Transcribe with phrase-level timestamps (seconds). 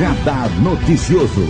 [0.00, 1.42] Radar Noticioso.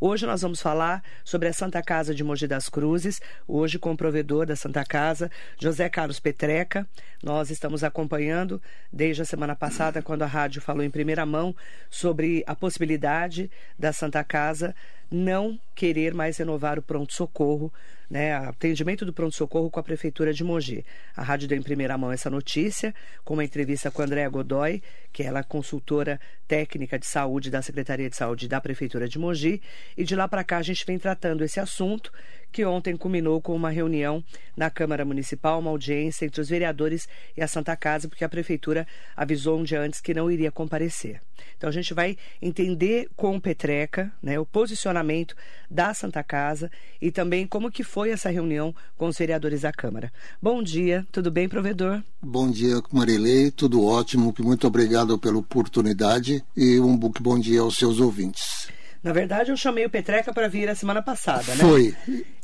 [0.00, 3.96] Hoje nós vamos falar sobre a Santa Casa de Mogi das Cruzes, hoje com o
[3.96, 6.86] provedor da Santa Casa, José Carlos Petreca.
[7.22, 8.60] Nós estamos acompanhando
[8.92, 11.54] desde a semana passada, quando a rádio falou em primeira mão
[11.88, 14.74] sobre a possibilidade da Santa Casa
[15.10, 17.72] não querer mais renovar o pronto-socorro,
[18.08, 20.84] né, atendimento do pronto-socorro com a Prefeitura de Mogi.
[21.16, 24.82] A rádio deu em primeira mão essa notícia, com uma entrevista com a Andréa Godoy,
[25.12, 29.60] que ela é consultora técnica de saúde da Secretaria de Saúde da Prefeitura de Mogi,
[29.96, 32.12] e de lá para cá a gente vem tratando esse assunto,
[32.54, 34.22] que ontem culminou com uma reunião
[34.56, 38.86] na Câmara Municipal, uma audiência entre os vereadores e a Santa Casa, porque a Prefeitura
[39.16, 41.20] avisou um dia antes que não iria comparecer.
[41.56, 45.34] Então a gente vai entender com o Petreca né, o posicionamento
[45.68, 46.70] da Santa Casa
[47.02, 50.12] e também como que foi essa reunião com os vereadores da Câmara.
[50.40, 52.00] Bom dia, tudo bem, provedor?
[52.22, 57.98] Bom dia, Marilei, tudo ótimo, muito obrigado pela oportunidade e um bom dia aos seus
[57.98, 58.68] ouvintes.
[59.04, 61.62] Na verdade, eu chamei o Petreca para vir a semana passada, né?
[61.62, 61.94] Foi.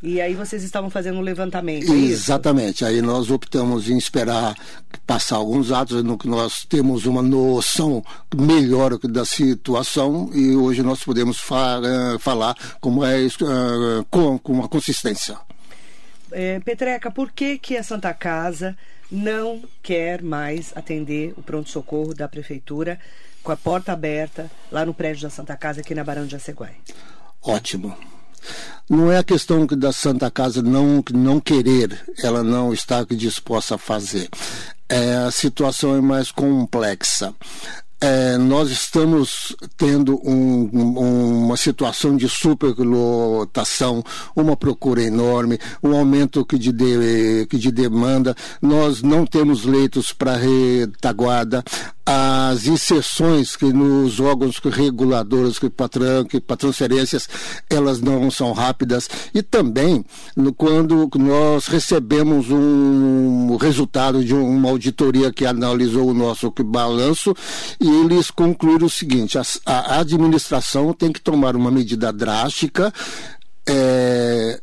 [0.03, 2.84] E aí vocês estavam fazendo um levantamento, é Exatamente.
[2.84, 4.55] Aí nós optamos em esperar
[5.06, 8.05] passar alguns atos, no que nós temos uma noção
[8.36, 14.53] melhor da situação e hoje nós podemos fa eh, falar como é uh, com, com
[14.53, 15.38] uma consistência.
[16.31, 18.77] É, Petreca, por que, que a Santa Casa
[19.11, 23.00] não quer mais atender o pronto-socorro da Prefeitura?
[23.42, 26.74] Com a porta aberta lá no prédio da Santa Casa, aqui na Barão de Aceguai.
[27.42, 27.97] Ótimo.
[28.88, 33.78] Não é a questão da Santa Casa não, não querer, ela não está disposta a
[33.78, 34.28] fazer.
[34.88, 37.32] É, a situação é mais complexa.
[38.02, 44.02] É, nós estamos tendo um, um, uma situação de superlotação,
[44.34, 48.34] uma procura enorme, um aumento que de, de, que de demanda.
[48.62, 51.62] Nós não temos leitos para retaguarda
[52.12, 55.88] as inserções que nos órgãos reguladores que para
[56.28, 57.28] que transferências
[57.69, 59.09] elas não são rápidas.
[59.32, 60.04] E também
[60.34, 67.34] no, quando nós recebemos um resultado de uma auditoria que analisou o nosso balanço
[67.81, 72.93] e eles concluíram o seguinte a, a administração tem que tomar uma medida drástica
[73.69, 74.60] é,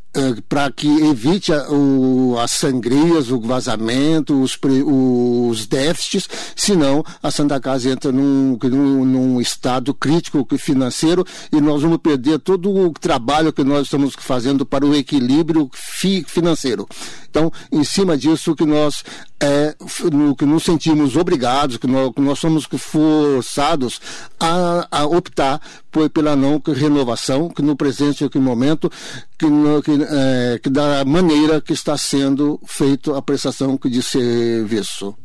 [0.48, 7.60] para que evite a, o, as sangrias, o vazamento, os, os déficits, senão a Santa
[7.60, 13.54] Casa entra num, num, num, estado crítico financeiro e nós vamos perder todo o trabalho
[13.54, 16.88] que nós estamos fazendo para o equilíbrio fi, financeiro.
[17.30, 19.04] Então, em cima disso que nós
[19.40, 19.76] é,
[20.12, 24.02] no, que nos sentimos obrigados, que nós, que nós somos forçados
[24.40, 25.62] a, a optar
[25.92, 28.92] por, pela não renovação, que no presente momento,
[29.38, 35.18] que, no, que é, que da maneira que está sendo feita a prestação de serviço.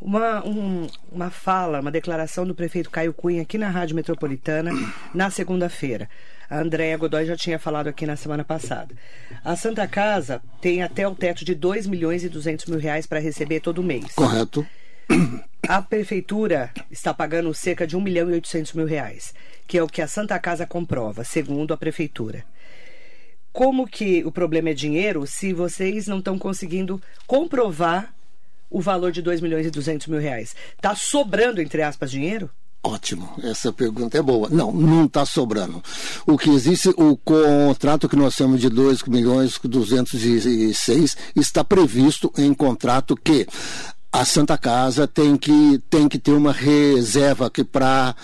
[0.00, 4.70] Uma, um, uma fala, uma declaração do prefeito Caio Cunha aqui na Rádio Metropolitana
[5.12, 6.08] na segunda-feira.
[6.48, 8.94] A Andréa Godoy já tinha falado aqui na semana passada.
[9.44, 13.18] A Santa Casa tem até o teto de 2 milhões e 200 mil reais para
[13.18, 14.14] receber todo mês.
[14.14, 14.64] Correto.
[15.68, 19.34] A prefeitura está pagando cerca de 1 milhão e 800 mil reais,
[19.66, 22.44] que é o que a Santa Casa comprova, segundo a prefeitura
[23.58, 28.14] como que o problema é dinheiro se vocês não estão conseguindo comprovar
[28.70, 30.54] o valor de 2 milhões e 200 mil reais?
[30.76, 32.48] Está sobrando, entre aspas, dinheiro?
[32.84, 34.48] Ótimo, essa pergunta é boa.
[34.48, 35.82] Não, não está sobrando.
[36.24, 42.32] O que existe, o contrato que nós temos de 2 milhões e 206 está previsto
[42.38, 43.44] em contrato que
[44.10, 48.14] a Santa Casa tem que, tem que ter uma reserva que para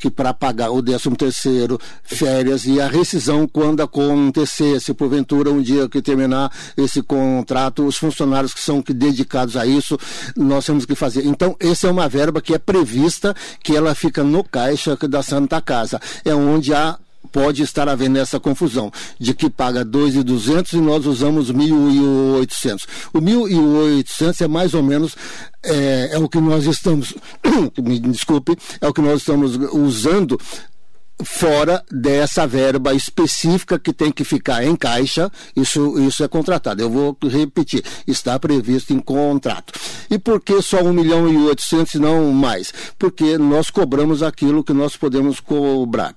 [0.00, 5.88] que pagar o 13 terceiro, férias e a rescisão quando acontecer, se porventura um dia
[5.88, 9.98] que terminar esse contrato, os funcionários que são que dedicados a isso,
[10.36, 11.26] nós temos que fazer.
[11.26, 15.60] Então, essa é uma verba que é prevista, que ela fica no caixa da Santa
[15.60, 16.00] Casa.
[16.24, 16.98] É onde há
[17.34, 22.86] pode estar havendo essa confusão de que paga 2.200 e nós usamos 1.800.
[23.12, 25.16] O 1.800 é mais ou menos
[25.60, 27.12] é, é o que nós estamos,
[27.82, 30.38] me desculpe, é o que nós estamos usando
[31.24, 36.82] fora dessa verba específica que tem que ficar em caixa, isso, isso é contratado.
[36.82, 39.72] Eu vou repetir, está previsto em contrato.
[40.08, 42.72] E por que só 1 milhão e 800 e não mais?
[42.96, 46.14] Porque nós cobramos aquilo que nós podemos cobrar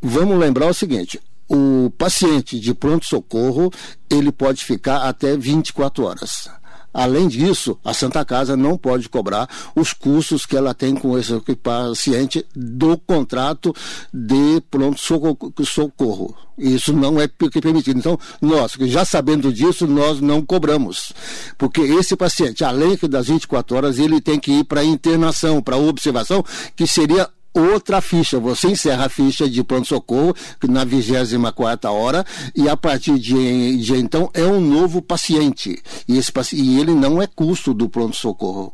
[0.00, 3.70] vamos lembrar o seguinte: o paciente de pronto-socorro
[4.08, 6.48] ele pode ficar até 24 horas.
[6.92, 11.32] Além disso, a Santa Casa não pode cobrar os custos que ela tem com esse
[11.62, 13.72] paciente do contrato
[14.12, 16.36] de pronto-socorro.
[16.58, 17.98] Isso não é permitido.
[17.98, 21.12] Então, nós, já sabendo disso, nós não cobramos.
[21.56, 26.44] Porque esse paciente, além das 24 horas, ele tem que ir para internação, para observação,
[26.74, 28.38] que seria outra ficha.
[28.38, 30.34] Você encerra a ficha de pronto-socorro
[30.68, 32.24] na 24 hora
[32.54, 35.82] e a partir de, de, então é um novo paciente.
[36.06, 38.72] E, esse, e ele não é custo do pronto-socorro.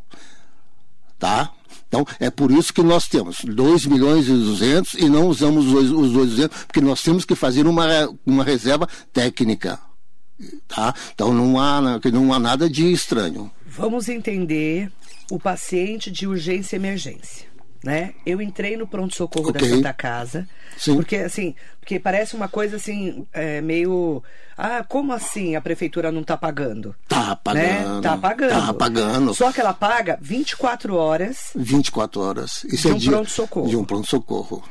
[1.19, 1.51] Tá?
[1.89, 5.91] Então, é por isso que nós temos 2 milhões e 200 e não usamos os,
[5.91, 7.87] os 200, porque nós temos que fazer uma,
[8.27, 9.79] uma reserva técnica.
[10.69, 10.95] Tá?
[11.15, 11.81] Então, não há,
[12.13, 13.51] não há nada de estranho.
[13.67, 14.91] Vamos entender
[15.31, 17.56] o paciente de urgência e emergência
[17.87, 18.15] né?
[18.27, 19.63] Eu entrei no pronto-socorro okay.
[19.63, 20.49] da Santa Casa.
[20.77, 20.97] Sim.
[20.97, 24.23] Porque, assim, porque parece uma coisa assim, é, meio.
[24.59, 26.97] Ah, como assim a prefeitura não está pagando?
[27.07, 27.95] Tá pagando.
[27.95, 28.01] Né?
[28.03, 28.67] Tá pagando.
[28.67, 29.35] Tá pagando.
[29.35, 31.51] Só que ela paga 24 horas.
[31.55, 32.65] 24 horas.
[32.65, 33.69] Isso de é um pronto-socorro.
[33.69, 34.65] De um pronto-socorro.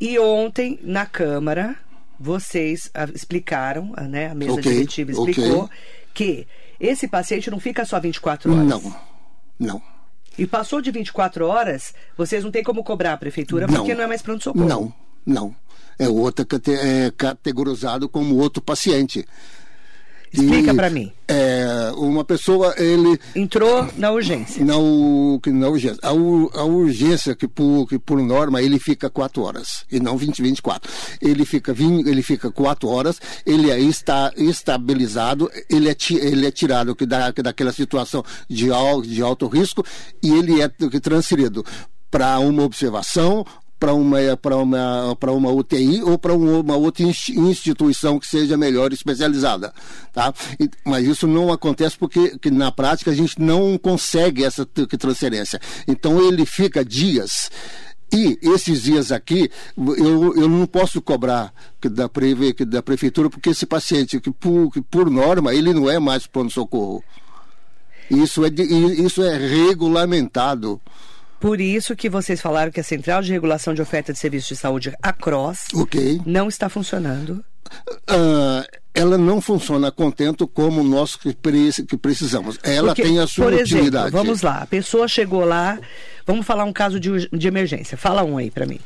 [0.00, 1.76] E ontem, na Câmara,
[2.18, 4.30] vocês explicaram, né?
[4.30, 4.72] A mesa okay.
[4.72, 5.76] diretiva explicou okay.
[6.14, 6.48] que
[6.80, 8.66] esse paciente não fica só 24 horas.
[8.66, 8.96] Não.
[9.58, 9.93] Não.
[10.36, 14.04] E passou de 24 horas, vocês não têm como cobrar a prefeitura não, porque não
[14.04, 14.66] é mais pronto-socorro.
[14.66, 14.92] Não,
[15.24, 15.54] não.
[15.98, 19.24] É outra é categorizado como outro paciente.
[20.42, 21.12] Explica para mim.
[21.28, 23.18] É, uma pessoa, ele...
[23.34, 24.64] Entrou na urgência.
[24.64, 25.98] Na, na urgência.
[26.02, 30.42] A, a, urgência, que por, que por norma, ele fica 4 horas, e não 20,
[30.42, 30.90] 24.
[31.22, 36.50] Ele fica, 20, ele fica 4 horas, ele aí está estabilizado, ele é, ele é
[36.50, 38.68] tirado que da, daquela situação de,
[39.06, 39.84] de alto risco,
[40.22, 41.64] e ele é transferido
[42.10, 43.44] para uma observação
[43.84, 49.74] para uma, para uma, uma UTI ou para uma outra instituição que seja melhor especializada.
[50.10, 50.32] Tá?
[50.58, 55.60] E, mas isso não acontece porque que na prática a gente não consegue essa transferência.
[55.86, 57.50] Então ele fica dias.
[58.10, 61.52] E esses dias aqui, eu, eu não posso cobrar
[61.82, 62.08] da,
[62.66, 67.04] da prefeitura, porque esse paciente, que por, que por norma, ele não é mais pronto-socorro.
[68.10, 70.80] Isso é, isso é regulamentado.
[71.44, 74.56] Por isso que vocês falaram que a Central de Regulação de Oferta de Serviços de
[74.56, 76.18] Saúde, a CROSS, okay.
[76.24, 77.44] não está funcionando.
[78.10, 78.64] Uh,
[78.94, 81.36] ela não funciona contento como nós que,
[81.86, 82.58] que precisamos.
[82.62, 84.06] Ela Porque, tem a sua por utilidade.
[84.06, 85.78] Exemplo, vamos lá, a pessoa chegou lá,
[86.26, 87.94] vamos falar um caso de, de emergência.
[87.94, 88.80] Fala um aí para mim.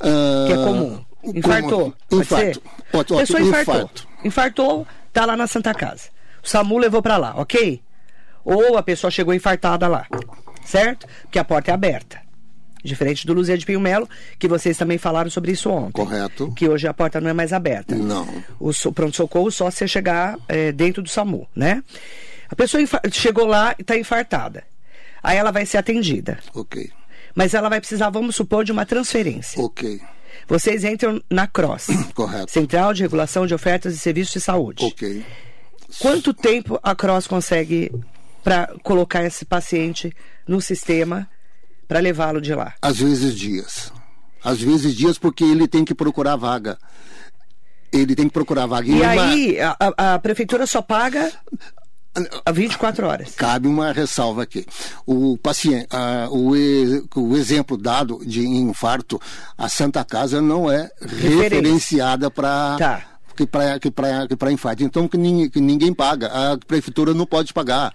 [0.00, 1.04] Uh, que é comum.
[1.24, 1.92] Infartou.
[2.08, 2.22] Como?
[2.22, 2.62] Infarto.
[2.92, 3.74] Pode, pode, pessoa infartou.
[3.74, 4.08] Infarto.
[4.24, 6.04] Infartou, tá lá na Santa Casa.
[6.40, 7.82] O SAMU levou para lá, ok?
[8.44, 10.06] Ou a pessoa chegou infartada lá
[10.64, 11.06] certo?
[11.22, 12.20] Porque a porta é aberta.
[12.82, 14.08] Diferente do Luzia de Pinho Melo,
[14.38, 15.92] que vocês também falaram sobre isso ontem.
[15.92, 16.50] Correto.
[16.52, 17.94] Que hoje a porta não é mais aberta.
[17.94, 18.26] Não.
[18.58, 21.82] O pronto-socorro só se chegar é, dentro do SAMU, né?
[22.48, 24.64] A pessoa chegou lá e está infartada.
[25.22, 26.38] Aí ela vai ser atendida.
[26.54, 26.90] Ok.
[27.34, 29.62] Mas ela vai precisar, vamos supor, de uma transferência.
[29.62, 30.00] Ok.
[30.48, 31.88] Vocês entram na CROSS.
[32.14, 32.50] Correto.
[32.50, 34.84] Central de Regulação de Ofertas e Serviços de Saúde.
[34.84, 35.24] Ok.
[35.98, 37.92] Quanto tempo a CROSS consegue
[38.42, 40.14] para colocar esse paciente
[40.46, 41.28] no sistema
[41.86, 42.74] para levá-lo de lá?
[42.80, 43.92] Às vezes dias.
[44.42, 46.78] Às vezes dias porque ele tem que procurar vaga.
[47.92, 48.88] Ele tem que procurar vaga.
[48.88, 49.76] E, e aí uma...
[49.98, 51.32] a, a prefeitura só paga
[52.44, 53.34] a 24 horas.
[53.34, 54.66] Cabe uma ressalva aqui.
[55.06, 55.88] O paciente,
[56.30, 56.52] o,
[57.20, 59.20] o, exemplo dado de infarto,
[59.56, 63.02] a Santa Casa não é referenciada para tá
[63.36, 63.90] que para que
[64.28, 64.82] que para infarto.
[64.82, 66.26] Então que ninguém, que ninguém paga.
[66.26, 67.92] A prefeitura não pode pagar.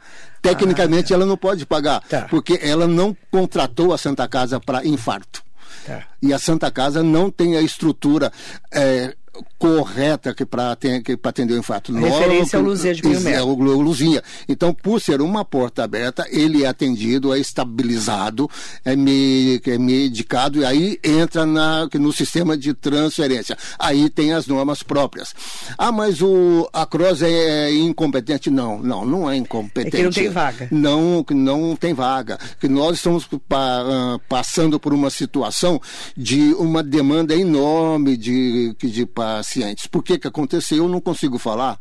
[0.49, 2.27] Tecnicamente ah, ela não pode pagar, tá.
[2.29, 5.43] porque ela não contratou a Santa Casa para infarto.
[5.85, 6.03] Tá.
[6.21, 8.31] E a Santa Casa não tem a estrutura
[8.71, 9.15] é,
[9.57, 11.95] correta que para atender o infarto.
[11.95, 14.23] A referência ao Luzia de Pinho É o Luzia.
[14.47, 18.49] Então, por ser uma porta aberta, ele é atendido, é estabilizado,
[18.83, 23.57] é, me, é medicado e aí entra na, no sistema de transferência.
[23.79, 25.33] Aí tem as normas próprias.
[25.77, 28.49] Ah, mas o, a CROSS é incompetente?
[28.49, 29.95] Não, não, não é incompetente.
[29.95, 30.67] É que não tem vaga.
[30.71, 32.37] Não, não tem vaga.
[32.59, 35.81] Que nós estamos pa, uh, passando por uma situação
[36.15, 39.87] de uma demanda enorme de, de, de pacientes.
[39.87, 40.77] Por que, que aconteceu?
[40.77, 41.79] Eu não consigo falar,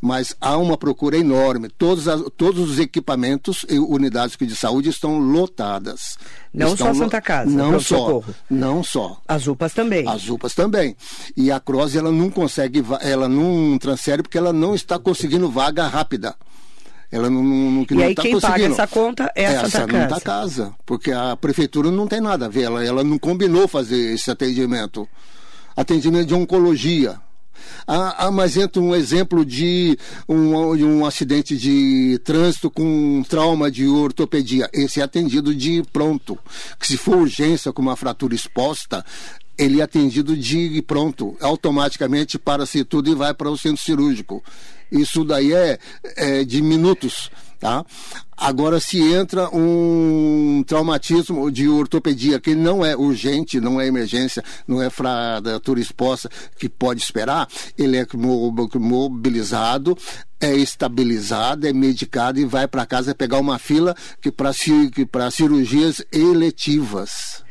[0.00, 1.68] mas há uma procura enorme.
[1.70, 6.18] Todos, as, todos os equipamentos e unidades de saúde estão lotadas.
[6.52, 8.34] Não estão só Santa Casa, não só, socorro.
[8.50, 9.20] não só.
[9.26, 10.06] As UPAs também.
[10.06, 10.94] As UPAs também.
[11.34, 15.86] E a CROSS ela não consegue, ela não transfere porque ela não está conseguindo vaga
[15.86, 16.34] rápida.
[17.10, 19.92] Ela não, não, não, e aí tá quem paga essa conta é a essa Santa
[19.92, 20.08] Casa.
[20.08, 20.74] Santa Casa.
[20.86, 25.06] Porque a prefeitura não tem nada a ver, ela, ela não combinou fazer esse atendimento
[25.76, 27.20] atendimento de oncologia.
[27.86, 29.98] Ah, ah, mas entra um exemplo de
[30.28, 34.68] um, de um acidente de trânsito com um trauma de ortopedia.
[34.72, 36.38] Esse é atendido de pronto.
[36.78, 39.04] Que se for urgência com uma fratura exposta,
[39.58, 44.42] ele é atendido de pronto, automaticamente para-se tudo e vai para o centro cirúrgico.
[44.90, 45.78] Isso daí é,
[46.16, 47.30] é de minutos.
[47.62, 47.86] Tá?
[48.36, 54.82] Agora, se entra um traumatismo de ortopedia que não é urgente, não é emergência, não
[54.82, 56.28] é fratura exposta,
[56.58, 57.46] que pode esperar,
[57.78, 58.04] ele é
[58.74, 59.96] mobilizado,
[60.40, 67.44] é estabilizado, é medicado e vai para casa pegar uma fila que para cirurgias eletivas.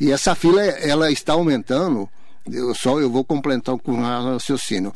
[0.00, 2.08] E essa fila ela está aumentando
[2.52, 4.92] eu só eu vou completar com um raciocínio.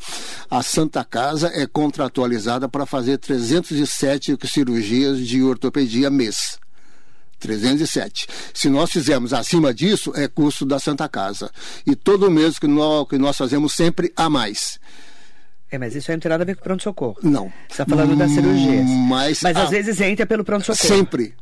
[0.49, 6.59] A Santa Casa é contratualizada para fazer 307 cirurgias de ortopedia mês.
[7.39, 8.27] 307.
[8.53, 11.51] Se nós fizermos acima disso, é custo da Santa Casa.
[11.85, 14.79] E todo mês que nós, que nós fazemos sempre a mais.
[15.69, 17.17] É, mas isso aí não tem nada a ver com pronto-socorro.
[17.23, 17.51] Não.
[17.67, 18.85] Você está falando das cirurgias.
[19.09, 19.63] Mas, mas a...
[19.63, 20.87] às vezes entra pelo pronto-socorro.
[20.87, 21.33] Sempre.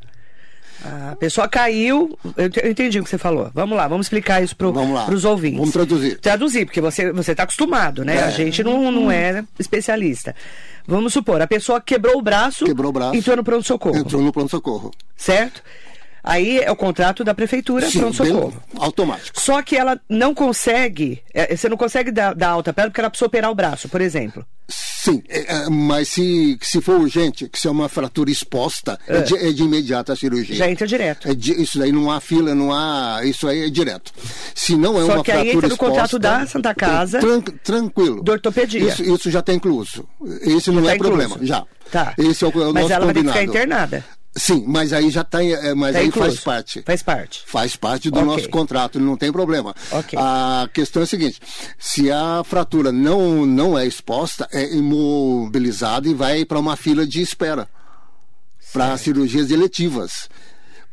[0.84, 2.18] A pessoa caiu.
[2.36, 3.52] Eu entendi o que você falou.
[3.54, 4.68] Vamos lá, vamos explicar isso para
[5.14, 5.60] os ouvintes.
[5.60, 6.20] Vamos traduzir.
[6.20, 8.18] Traduzir, porque você está acostumado, né?
[8.18, 8.24] É.
[8.24, 10.36] A gente não, não é especialista.
[10.88, 12.66] Vamos supor, a pessoa quebrou o braço.
[12.66, 13.16] Quebrou o braço.
[13.16, 13.98] Entrou no pronto-socorro.
[13.98, 14.92] Entrou no pronto-socorro.
[15.16, 15.62] Certo?
[16.24, 18.62] Aí é o contrato da prefeitura, pronto-socorro.
[18.78, 19.40] Automático.
[19.40, 23.02] Só que ela não consegue, é, você não consegue dar, dar alta para ela porque
[23.02, 24.46] ela precisa operar o braço, por exemplo.
[25.04, 29.18] Sim, é, é, mas se, se for urgente, que se é uma fratura exposta, é,
[29.18, 30.56] é de, é de imediato a cirurgia.
[30.56, 31.28] Já entra direto.
[31.28, 33.22] É de, isso aí não há fila, não há.
[33.24, 34.14] Isso aí é direto.
[34.54, 37.20] Se não é Só uma que fratura aí entra no exposta, contrato da Santa Casa.
[37.20, 38.22] Tran, tranquilo.
[38.22, 38.80] Do ortopedia.
[38.80, 40.08] Isso, isso já está incluso.
[40.42, 41.18] Esse não tá é incluso.
[41.18, 41.38] problema.
[41.42, 41.66] Já.
[41.92, 42.14] Tá.
[42.18, 43.40] Esse é o, é o mas nosso ela vai ter que combinado.
[43.40, 44.06] ficar internada.
[44.34, 45.40] Sim, mas aí já está.
[45.76, 46.30] Mas Tá aí incluso.
[46.30, 46.82] faz parte.
[46.86, 47.44] Faz parte.
[47.46, 48.26] Faz parte do Ok.
[48.28, 49.76] nosso contrato, não tem problema.
[49.92, 50.18] Ok.
[50.18, 51.40] A questão é a seguinte:
[51.78, 57.22] se a fratura não, não é exposta, é imobilizada e vai para uma fila de
[57.22, 57.68] espera
[58.72, 60.30] para cirurgias eletivas.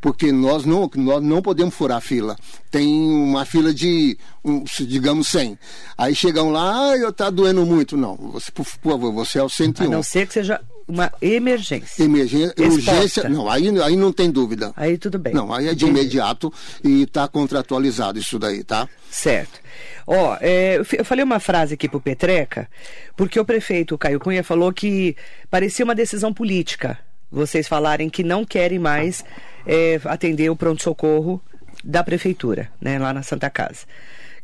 [0.00, 2.36] Porque nós não, nós não podemos furar a fila.
[2.70, 5.58] Tem uma fila de, um, digamos, 100.
[5.96, 7.96] Aí chegam lá, ah, está doendo muito.
[7.96, 9.90] Não, você, por favor, você é o A 101.
[9.90, 12.02] não ser que seja uma emergência.
[12.02, 12.90] Emergência, Exposta.
[12.92, 14.72] urgência, não, aí, aí não tem dúvida.
[14.74, 15.34] Aí tudo bem.
[15.34, 16.00] Não, aí é de Entendi.
[16.00, 16.52] imediato
[16.82, 18.88] e está contratualizado isso daí, tá?
[19.10, 19.60] Certo.
[20.06, 22.68] Ó, é, eu fi- eu falei uma frase aqui pro Petreca,
[23.16, 25.14] porque o prefeito Caio Cunha falou que
[25.50, 26.98] parecia uma decisão política.
[27.30, 29.22] Vocês falarem que não querem mais
[29.66, 31.42] é, atender o pronto-socorro
[31.84, 33.80] da prefeitura, né, lá na Santa Casa,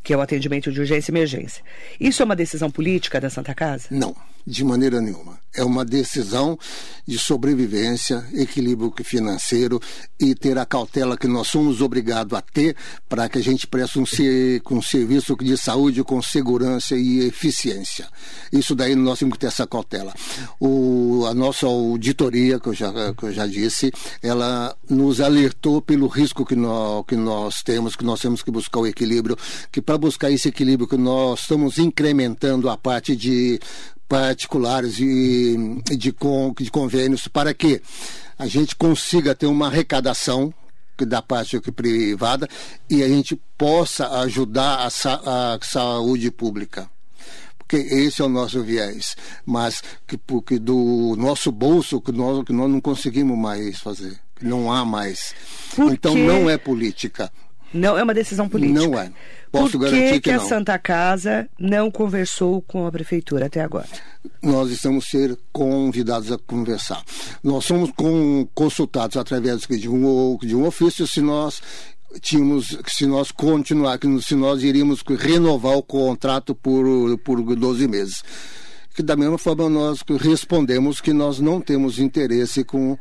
[0.03, 1.63] que é o atendimento de urgência e emergência.
[1.99, 3.87] Isso é uma decisão política da Santa Casa?
[3.89, 5.39] Não, de maneira nenhuma.
[5.55, 6.57] É uma decisão
[7.07, 9.81] de sobrevivência, equilíbrio financeiro
[10.19, 12.75] e ter a cautela que nós somos obrigados a ter
[13.07, 18.07] para que a gente preste um, ser, um serviço de saúde com segurança e eficiência.
[18.51, 20.13] Isso daí nós temos que ter essa cautela.
[20.59, 26.07] O, a nossa auditoria, que eu, já, que eu já disse, ela nos alertou pelo
[26.07, 29.37] risco que nós, que nós temos, que nós temos que buscar o equilíbrio,
[29.71, 33.59] que para buscar esse equilíbrio que nós estamos incrementando a parte de
[34.07, 37.81] particulares e de, con, de convênios para que
[38.37, 40.53] a gente consiga ter uma arrecadação
[40.97, 42.47] da parte privada
[42.89, 46.89] e a gente possa ajudar a, sa a saúde pública
[47.57, 52.53] porque esse é o nosso viés, mas que porque do nosso bolso que nós que
[52.53, 55.33] nós não conseguimos mais fazer, não há mais.
[55.75, 57.31] Por então não é política.
[57.75, 58.79] Não é uma decisão política.
[58.79, 59.11] Não é.
[59.51, 60.39] Posso Por que, que a.
[60.39, 63.87] Santa Casa não conversou com a prefeitura até agora?
[64.41, 67.03] nós estamos ser convidados a conversar.
[67.43, 67.91] Nós somos
[68.53, 71.61] consultados através de um, de um ofício se nós
[72.21, 76.85] tínhamos, se nós continuar, se nós iríamos renovar o contrato por,
[77.19, 78.23] por 12 meses.
[78.95, 82.97] Que da mesma forma nós respondemos que nós não temos interesse com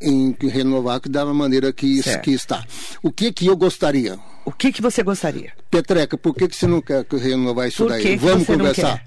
[0.00, 2.64] em renovar que da maneira que, que está.
[3.02, 4.18] O que que eu gostaria?
[4.44, 5.52] O que, que você gostaria?
[5.70, 8.02] Petreca, por que, que você não quer renovar isso Por daí?
[8.02, 9.04] que que Vamos não conversar.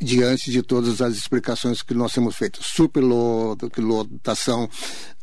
[0.00, 4.68] Diante de todas as explicações que nós temos feito, superlotação,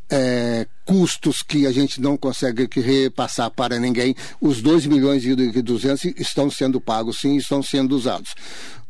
[0.10, 5.62] é, custos que a gente não consegue que repassar para ninguém, os 2 milhões e
[5.62, 8.36] 200 estão sendo pagos, sim, estão sendo usados.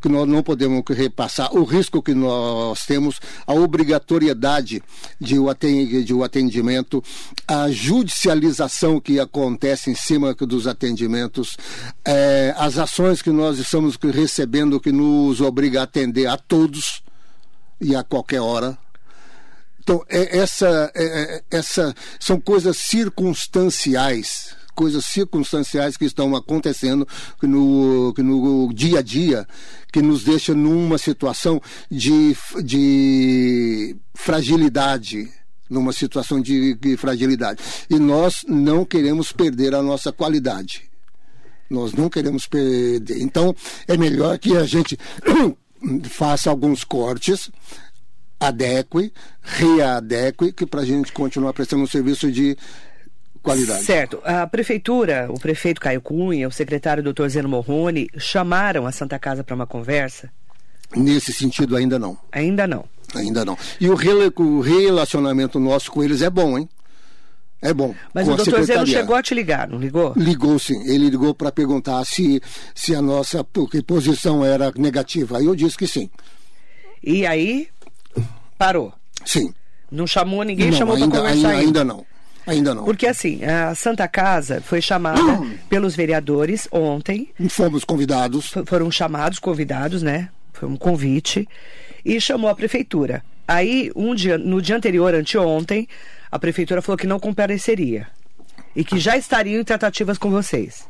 [0.05, 4.83] Que nós não podemos repassar o risco que nós temos, a obrigatoriedade
[5.19, 7.03] de o atendimento,
[7.47, 11.57] a judicialização que acontece em cima dos atendimentos,
[12.05, 17.01] eh, as ações que nós estamos recebendo que nos obriga a atender a todos
[17.81, 18.77] e a qualquer hora.
[19.79, 27.07] Então, é- essa, é- é- essa são coisas circunstanciais coisas circunstanciais que estão acontecendo
[27.41, 29.47] no, no dia a dia,
[29.91, 35.29] que nos deixa numa situação de, de fragilidade
[35.67, 37.59] numa situação de, de fragilidade.
[37.89, 40.83] E nós não queremos perder a nossa qualidade.
[41.69, 43.19] Nós não queremos perder.
[43.21, 43.55] Então,
[43.87, 44.97] é melhor que a gente
[46.09, 47.49] faça alguns cortes,
[48.39, 52.55] adeque, readeque, que para a gente continuar prestando um serviço de
[53.45, 53.83] qualidade.
[53.83, 54.19] Certo.
[54.23, 59.43] A prefeitura, o prefeito Caio Cunha, o secretário doutor Zeno Morrone, chamaram a Santa Casa
[59.43, 60.29] para uma conversa?
[60.95, 62.17] Nesse sentido, ainda não.
[62.31, 62.85] Ainda não.
[63.13, 63.57] Ainda não.
[63.79, 66.67] E o, relacionamento nosso com eles é bom, hein?
[67.61, 67.95] É bom.
[68.13, 70.13] Mas o doutor Zeno chegou a te ligar, não ligou?
[70.15, 70.81] Ligou sim.
[70.87, 72.41] Ele ligou para perguntar se,
[72.73, 73.43] se a nossa
[73.85, 75.37] posição era negativa.
[75.37, 76.09] Aí eu disse que sim.
[77.03, 77.67] E aí,
[78.57, 78.93] parou?
[79.25, 79.53] Sim.
[79.91, 81.59] Não chamou ninguém, não, chamou para conversar ainda, ainda.
[81.59, 82.05] ainda não.
[82.45, 82.83] Ainda não.
[82.83, 85.19] Porque assim, a Santa Casa foi chamada
[85.69, 87.29] pelos vereadores ontem.
[87.49, 88.53] Fomos convidados.
[88.65, 90.29] Foram chamados, convidados, né?
[90.53, 91.47] Foi um convite.
[92.03, 93.23] E chamou a prefeitura.
[93.47, 95.87] Aí, um dia, no dia anterior, anteontem,
[96.31, 98.07] a prefeitura falou que não compareceria.
[98.75, 100.85] E que já estariam em tratativas com vocês.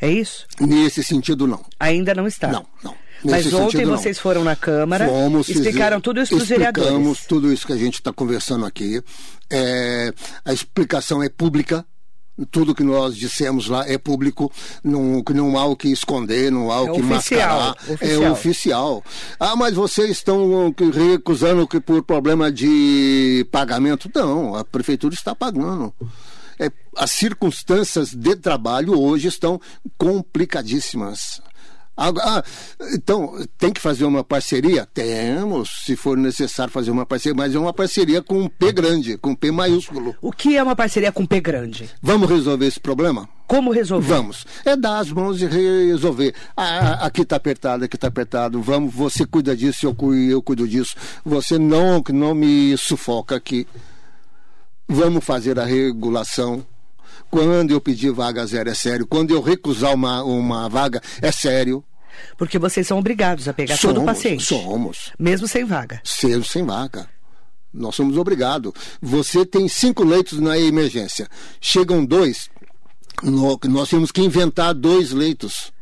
[0.00, 0.46] É isso?
[0.60, 1.64] Nesse sentido, não.
[1.78, 2.48] Ainda não está?
[2.48, 2.94] Não, não.
[3.24, 6.88] Mas ontem vocês foram na Câmara, Fomos, explicaram tudo isso para os vereadores.
[6.88, 9.02] Explicamos tudo isso que a gente está conversando aqui.
[9.50, 10.12] É,
[10.44, 11.84] a explicação é pública,
[12.50, 14.50] tudo que nós dissemos lá é público,
[14.82, 18.22] não, não há o que esconder, não há o é que oficial, mascarar, oficial.
[18.22, 19.04] é oficial.
[19.38, 24.10] Ah, mas vocês estão recusando que por problema de pagamento?
[24.14, 25.92] Não, a prefeitura está pagando.
[26.58, 29.60] É, as circunstâncias de trabalho hoje estão
[29.96, 31.40] complicadíssimas.
[32.00, 32.42] Ah,
[32.94, 34.86] então, tem que fazer uma parceria?
[34.86, 39.18] Temos, se for necessário fazer uma parceria, mas é uma parceria com um P grande,
[39.18, 40.16] com um P maiúsculo.
[40.22, 41.90] O que é uma parceria com P grande?
[42.00, 43.28] Vamos resolver esse problema?
[43.46, 44.08] Como resolver?
[44.08, 44.46] Vamos.
[44.64, 46.34] É dar as mãos e resolver.
[46.56, 48.62] Ah, aqui está apertado, aqui está apertado.
[48.62, 50.94] Vamos, você cuida disso, eu cuido, eu cuido disso.
[51.22, 53.66] Você não, não me sufoca aqui.
[54.88, 56.64] Vamos fazer a regulação
[57.30, 59.06] quando eu pedir vaga zero é sério.
[59.06, 61.84] Quando eu recusar uma, uma vaga é sério.
[62.36, 64.44] Porque vocês são obrigados a pegar somos, todo o paciente.
[64.44, 65.12] Somos.
[65.18, 66.02] Mesmo sem vaga.
[66.22, 67.08] Mesmo sem vaga.
[67.72, 68.72] Nós somos obrigados.
[69.00, 71.28] Você tem cinco leitos na emergência.
[71.60, 72.50] Chegam dois,
[73.22, 75.72] nós temos que inventar dois leitos.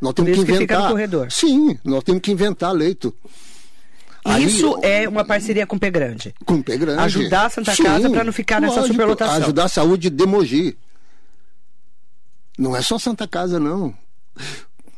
[0.00, 0.58] Nós temos que inventar.
[0.58, 1.32] Que fica no corredor.
[1.32, 3.14] Sim, nós temos que inventar leito.
[4.40, 6.34] Isso é uma parceria com o Pé Grande.
[6.44, 7.00] Com o Pé Grande.
[7.00, 9.36] Ajudar a Santa Sim, Casa para não ficar nessa lógico, superlotação.
[9.36, 10.76] Ajudar a saúde de Mogi.
[12.58, 13.94] Não é só Santa Casa, não.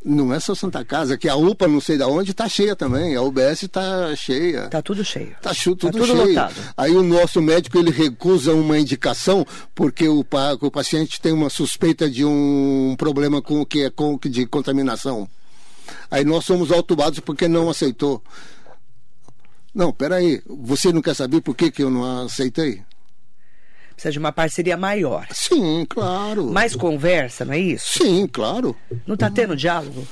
[0.02, 3.14] Não é só Santa Casa, que a UPA não sei de onde está cheia também,
[3.14, 4.64] a UBS está cheia.
[4.64, 5.32] Está tudo cheio.
[5.32, 6.28] Está tudo, tá tudo cheio.
[6.28, 6.54] Lotado.
[6.74, 10.24] Aí o nosso médico ele recusa uma indicação porque o,
[10.60, 15.28] o paciente tem uma suspeita de um problema com que é com, de contaminação.
[16.10, 18.22] Aí nós somos autubados porque não aceitou.
[19.74, 22.82] Não, peraí, você não quer saber por que, que eu não aceitei?
[24.00, 25.26] Precisa de uma parceria maior.
[25.30, 26.46] Sim, claro.
[26.46, 27.98] Mais conversa, não é isso?
[27.98, 28.74] Sim, claro.
[29.06, 30.08] Não está tendo diálogo?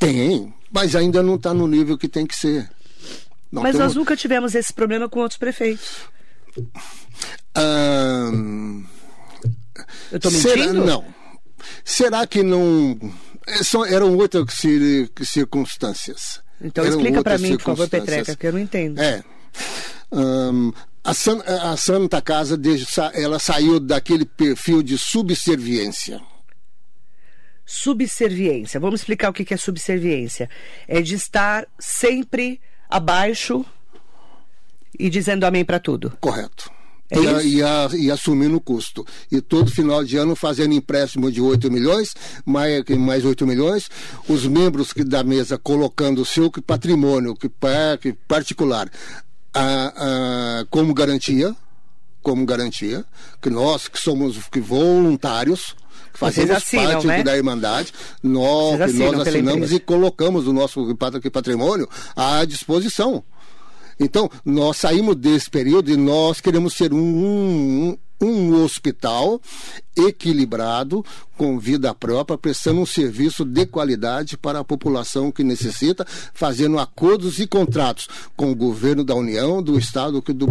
[0.00, 2.68] Tem, mas ainda não está no nível que tem que ser.
[3.52, 3.86] Não mas temos...
[3.86, 5.98] nós nunca tivemos esse problema com outros prefeitos.
[10.10, 10.48] Eu estou mentindo?
[10.48, 11.04] Será, não.
[11.84, 12.98] Será que não.
[13.46, 14.56] É, eram outras
[15.22, 16.42] circunstâncias.
[16.60, 19.00] Então explica para mim, por favor, Petreca, que eu não entendo.
[19.00, 19.22] É.
[20.10, 22.60] Um, a, San, a, Santa Casa
[23.14, 26.20] ela saiu daquele perfil de subserviência.
[27.64, 28.80] Subserviência.
[28.80, 30.50] Vamos explicar o que é subserviência.
[30.88, 33.64] É de estar sempre abaixo
[34.98, 36.12] e dizendo amém para tudo.
[36.20, 36.70] Correto.
[37.10, 39.04] É e, e, a, e, assumindo o custo.
[39.32, 43.88] E todo final de ano fazendo empréstimo de 8 milhões, mais, mais 8 milhões,
[44.28, 47.50] os membros que, da mesa colocando o seu patrimônio que,
[48.00, 48.88] que particular
[50.70, 51.54] como garantia,
[52.22, 53.04] como garantia,
[53.40, 55.74] que nós que somos que voluntários,
[56.12, 57.22] que fazemos assinam, parte né?
[57.22, 60.94] da Irmandade, nós, nós assinamos e colocamos o nosso
[61.32, 63.24] patrimônio à disposição.
[63.98, 69.40] Então, nós saímos desse período e nós queremos ser um, um, um hospital
[69.96, 71.04] equilibrado,
[71.36, 77.38] com vida própria, prestando um serviço de qualidade para a população que necessita, fazendo acordos
[77.38, 80.46] e contratos com o governo da União, do Estado, do,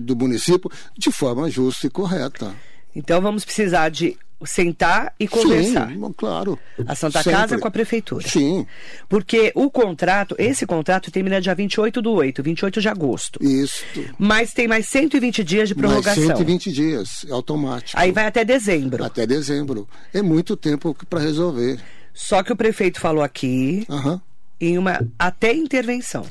[0.00, 2.54] do município, de forma justa e correta.
[2.94, 5.88] Então vamos precisar de sentar e conversar.
[5.88, 6.58] Sim, claro.
[6.86, 7.38] A Santa Sempre.
[7.40, 8.26] Casa com a prefeitura.
[8.28, 8.66] Sim,
[9.08, 13.38] Porque o contrato, esse contrato termina dia 28 do 8, 28 de agosto.
[13.42, 13.84] isso.
[14.18, 16.24] Mas tem mais 120 dias de Mais prorrogação.
[16.36, 17.98] 120 dias, é automático.
[18.00, 19.04] Aí vai até dezembro.
[19.04, 19.88] Até dezembro.
[20.12, 21.80] É muito tempo para resolver.
[22.12, 24.20] Só que o prefeito falou aqui Aham.
[24.60, 26.24] em uma até intervenção.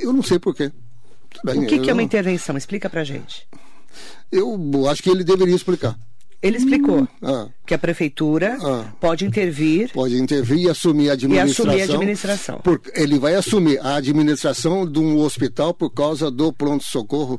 [0.00, 0.72] Eu não sei porquê.
[1.44, 2.56] O que, que é uma intervenção?
[2.56, 3.46] Explica pra gente.
[4.32, 5.96] Eu acho que ele deveria explicar.
[6.42, 8.84] Ele explicou Ah, que a prefeitura Ah.
[8.98, 11.64] pode intervir pode intervir e assumir a administração.
[11.66, 12.58] assumir a administração.
[12.64, 17.38] por- ele vai assumir a administração de um hospital por causa do pronto-socorro.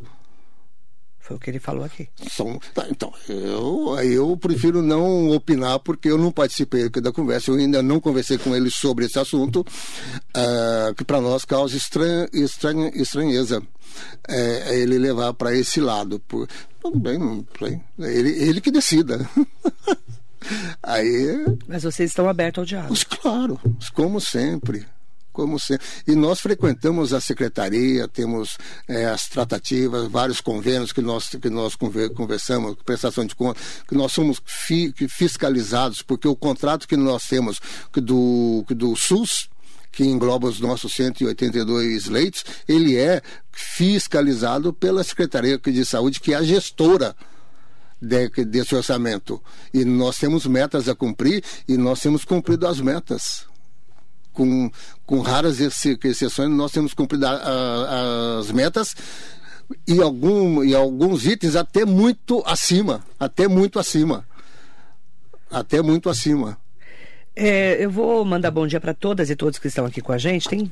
[1.31, 2.09] Foi o que ele falou aqui.
[2.29, 7.55] São, tá, então, eu, eu prefiro não opinar porque eu não participei da conversa, eu
[7.55, 9.65] ainda não conversei com ele sobre esse assunto,
[10.33, 13.63] ah, que para nós causa estran, estran, estranheza
[14.27, 16.19] é, ele levar para esse lado.
[16.19, 16.49] Por,
[16.81, 19.29] tudo bem, não sei, ele, ele que decida.
[20.83, 22.89] Aí, Mas vocês estão abertos ao diálogo.
[22.91, 23.59] mas claro,
[23.93, 24.85] como sempre.
[25.31, 25.85] Como sempre.
[26.07, 31.73] E nós frequentamos a secretaria, temos eh, as tratativas, vários convênios que nós, que nós
[31.75, 37.23] conver- conversamos, prestação de contas, que nós somos fi- fiscalizados, porque o contrato que nós
[37.27, 37.61] temos
[37.93, 39.49] do, do SUS,
[39.89, 46.37] que engloba os nossos 182 leitos, ele é fiscalizado pela Secretaria de Saúde, que é
[46.37, 47.15] a gestora
[48.01, 49.41] de- desse orçamento.
[49.73, 53.49] E nós temos metas a cumprir e nós temos cumprido as metas.
[54.33, 54.71] Com,
[55.11, 58.95] com raras exce- exceções, nós temos cumprido a- a- as metas
[59.85, 63.03] e, algum, e alguns itens até muito acima.
[63.19, 64.25] Até muito acima.
[65.51, 66.57] Até muito acima.
[67.35, 70.17] É, eu vou mandar bom dia para todas e todos que estão aqui com a
[70.17, 70.47] gente.
[70.47, 70.71] Tem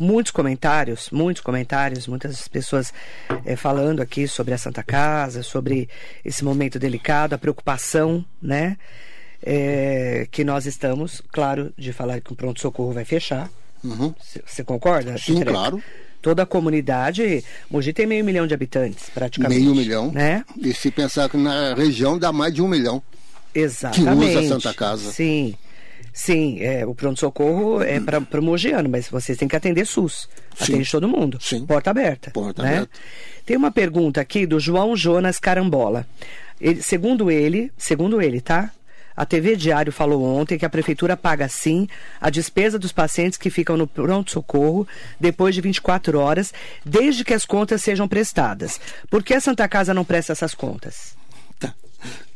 [0.00, 2.92] muitos comentários, muitos comentários, muitas pessoas
[3.44, 5.88] é, falando aqui sobre a Santa Casa, sobre
[6.24, 8.76] esse momento delicado, a preocupação, né?
[9.42, 13.48] é, que nós estamos, claro, de falar que o pronto-socorro vai fechar.
[13.82, 14.14] Uhum.
[14.46, 15.16] Você concorda?
[15.18, 15.82] Sim, claro.
[16.22, 19.60] Toda a comunidade, Mogi tem meio milhão de habitantes, praticamente.
[19.62, 20.12] Meio milhão.
[20.12, 20.44] Né?
[20.58, 23.02] E se pensar que na região dá mais de um milhão.
[23.54, 24.36] Exatamente.
[24.36, 25.10] usa a Santa Casa.
[25.12, 25.54] Sim.
[26.12, 30.28] Sim, é, o pronto-socorro é para o mogiano, mas vocês têm que atender SUS.
[30.56, 30.74] Sim.
[30.74, 31.38] Atende todo mundo.
[31.40, 31.64] Sim.
[31.64, 32.30] Porta aberta.
[32.32, 32.68] Porta né?
[32.68, 32.90] aberta.
[33.46, 36.06] Tem uma pergunta aqui do João Jonas Carambola.
[36.60, 38.70] Ele- segundo ele, segundo ele, tá?
[39.20, 41.86] A TV Diário falou ontem que a prefeitura paga sim
[42.18, 44.88] a despesa dos pacientes que ficam no pronto-socorro
[45.20, 46.54] depois de 24 horas,
[46.86, 48.80] desde que as contas sejam prestadas.
[49.10, 51.14] Por que a Santa Casa não presta essas contas?
[51.58, 51.74] Tá.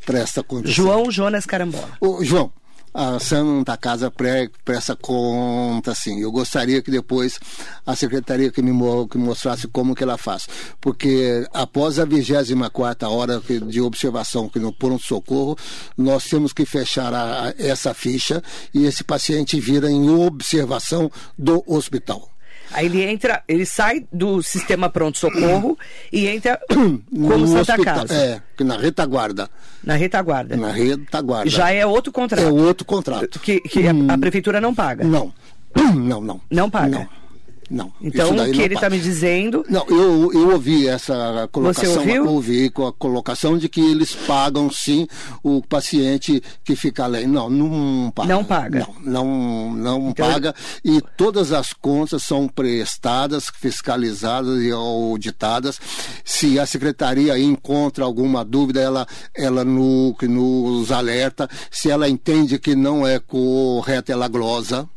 [0.05, 0.69] Presta conta.
[0.69, 1.97] João Jonas Carambola.
[1.99, 2.53] Ô, João,
[2.95, 6.21] a Santa Casa pre- presta conta, sim.
[6.21, 7.41] Eu gostaria que depois
[7.85, 8.71] a secretaria que me
[9.09, 10.47] que mostrasse como que ela faz.
[10.81, 15.57] Porque após a 24 hora de observação que no pronto-socorro,
[15.99, 22.34] nós temos que fechar a- essa ficha e esse paciente vira em observação do hospital.
[22.75, 25.79] Aí ele entra, ele sai do sistema pronto-socorro
[26.13, 29.49] e entra como Santa hospital- Casa, É, na retaguarda.
[29.83, 30.57] na retaguarda.
[30.57, 31.49] Na retaguarda.
[31.51, 32.43] Já é outro contrato.
[32.45, 33.39] É outro contrato.
[33.41, 35.05] Que, que a- a, prefeitura não paga.
[35.05, 35.33] Não.
[35.95, 36.41] Não, não.
[36.51, 36.99] Não paga?
[37.01, 37.24] Não.
[37.71, 37.93] Não.
[38.01, 39.65] Então, o que ele está me dizendo.
[39.69, 41.99] Não, eu, eu ouvi essa colocação.
[41.99, 42.27] ouviu?
[42.29, 45.07] Ouvi com a colocação de que eles pagam sim
[45.43, 47.27] o paciente que fica além.
[47.27, 48.29] Não, não paga.
[48.29, 48.89] Não paga.
[49.01, 50.55] Não, não, não Então- paga.
[50.85, 55.81] E todas as contas são prestadas, fiscalizadas e auditadas.
[56.25, 61.49] Se a secretaria encontra alguma dúvida, ela, ela no, que nos alerta.
[61.71, 64.89] Se ela entende que não é correta, ela glosa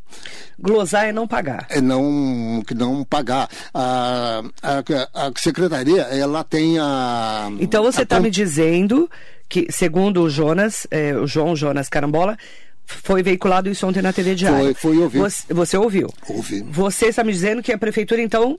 [0.59, 1.67] Glosar é não pagar.
[1.69, 8.29] é não não pagar a, a, a secretaria ela tem a Então você está me
[8.31, 9.09] dizendo
[9.47, 12.37] que, segundo o Jonas, é, o João Jonas Carambola,
[12.85, 14.63] foi veiculado isso ontem na TV Diário.
[14.63, 15.19] Foi, foi, ouvi.
[15.19, 16.09] Você, você ouviu?
[16.27, 16.61] Ouvi.
[16.63, 18.57] Você está me dizendo que a prefeitura, então,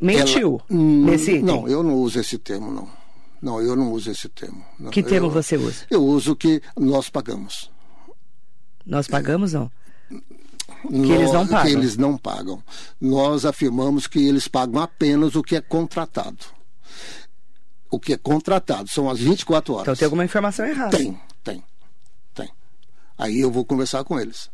[0.00, 1.42] mentiu ela- Hum, nesse item?
[1.44, 2.88] não eu não uso esse termo não
[3.42, 5.84] não eu não uso esse termo Não, Que termo eu, você usa?
[5.90, 7.70] eu uso que nós pagamos
[8.86, 9.70] Nós pagamos, não?
[10.88, 11.62] Que eles não pagam.
[11.64, 12.62] que eles não pagam
[13.00, 16.38] nós afirmamos que eles pagam apenas o que é contratado
[17.90, 20.96] o que é contratado são as 24 horas Então tem alguma informação errada.
[20.96, 21.62] tem tem
[22.34, 22.50] tem
[23.18, 24.50] aí eu vou conversar com eles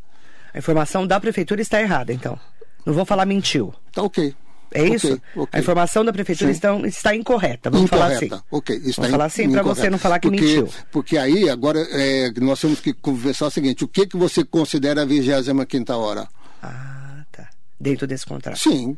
[0.53, 2.39] A informação da prefeitura está errada, então.
[2.87, 3.75] Não vou falar mentiu.
[3.93, 4.35] tá ok
[4.73, 5.23] É Ok, isso?
[5.35, 5.49] ok.
[5.53, 6.59] A informação da prefeitura Sim.
[6.59, 7.71] então, está incorreta.
[7.71, 8.27] Vamos falar assim.
[8.27, 8.45] Incorreta.
[8.51, 9.81] Ok, está Vamos falar assim para incorreta.
[9.81, 10.69] você não falar que porque, mentiu.
[10.91, 15.03] Porque aí agora é, nós temos que conversar o seguinte: o que, que você considera
[15.03, 16.29] a 25 hora?
[16.63, 17.49] Ah, tá.
[17.81, 18.59] Dentro desse contrato.
[18.59, 18.97] Sim.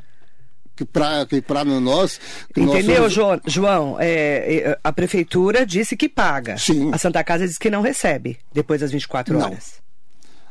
[0.77, 1.43] que para que
[1.81, 2.21] nós.
[2.55, 3.41] Que Entendeu, nós somos...
[3.47, 3.97] João?
[4.01, 6.57] É, é, a prefeitura disse que paga.
[6.57, 6.91] Sim.
[6.93, 9.57] A Santa Casa disse que não recebe depois das 24 Não.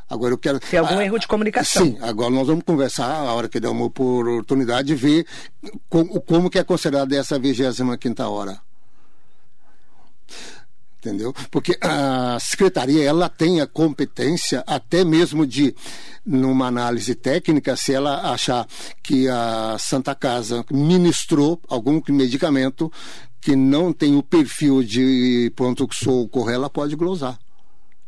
[0.09, 0.59] Agora eu quero.
[0.59, 1.85] Tem algum Ah, erro de comunicação.
[1.85, 5.25] Sim, agora nós vamos conversar, a hora que der uma oportunidade, de ver
[5.87, 8.59] como, como que é considerada essa 25 quinta hora.
[10.97, 11.33] Entendeu?
[11.49, 15.73] Porque a secretaria ela tem a competência até mesmo de,
[16.25, 18.67] numa análise técnica, se ela achar
[19.01, 22.91] que a Santa Casa ministrou algum medicamento
[23.39, 27.39] que não tem o perfil de pronto-socorro, ela pode glosar.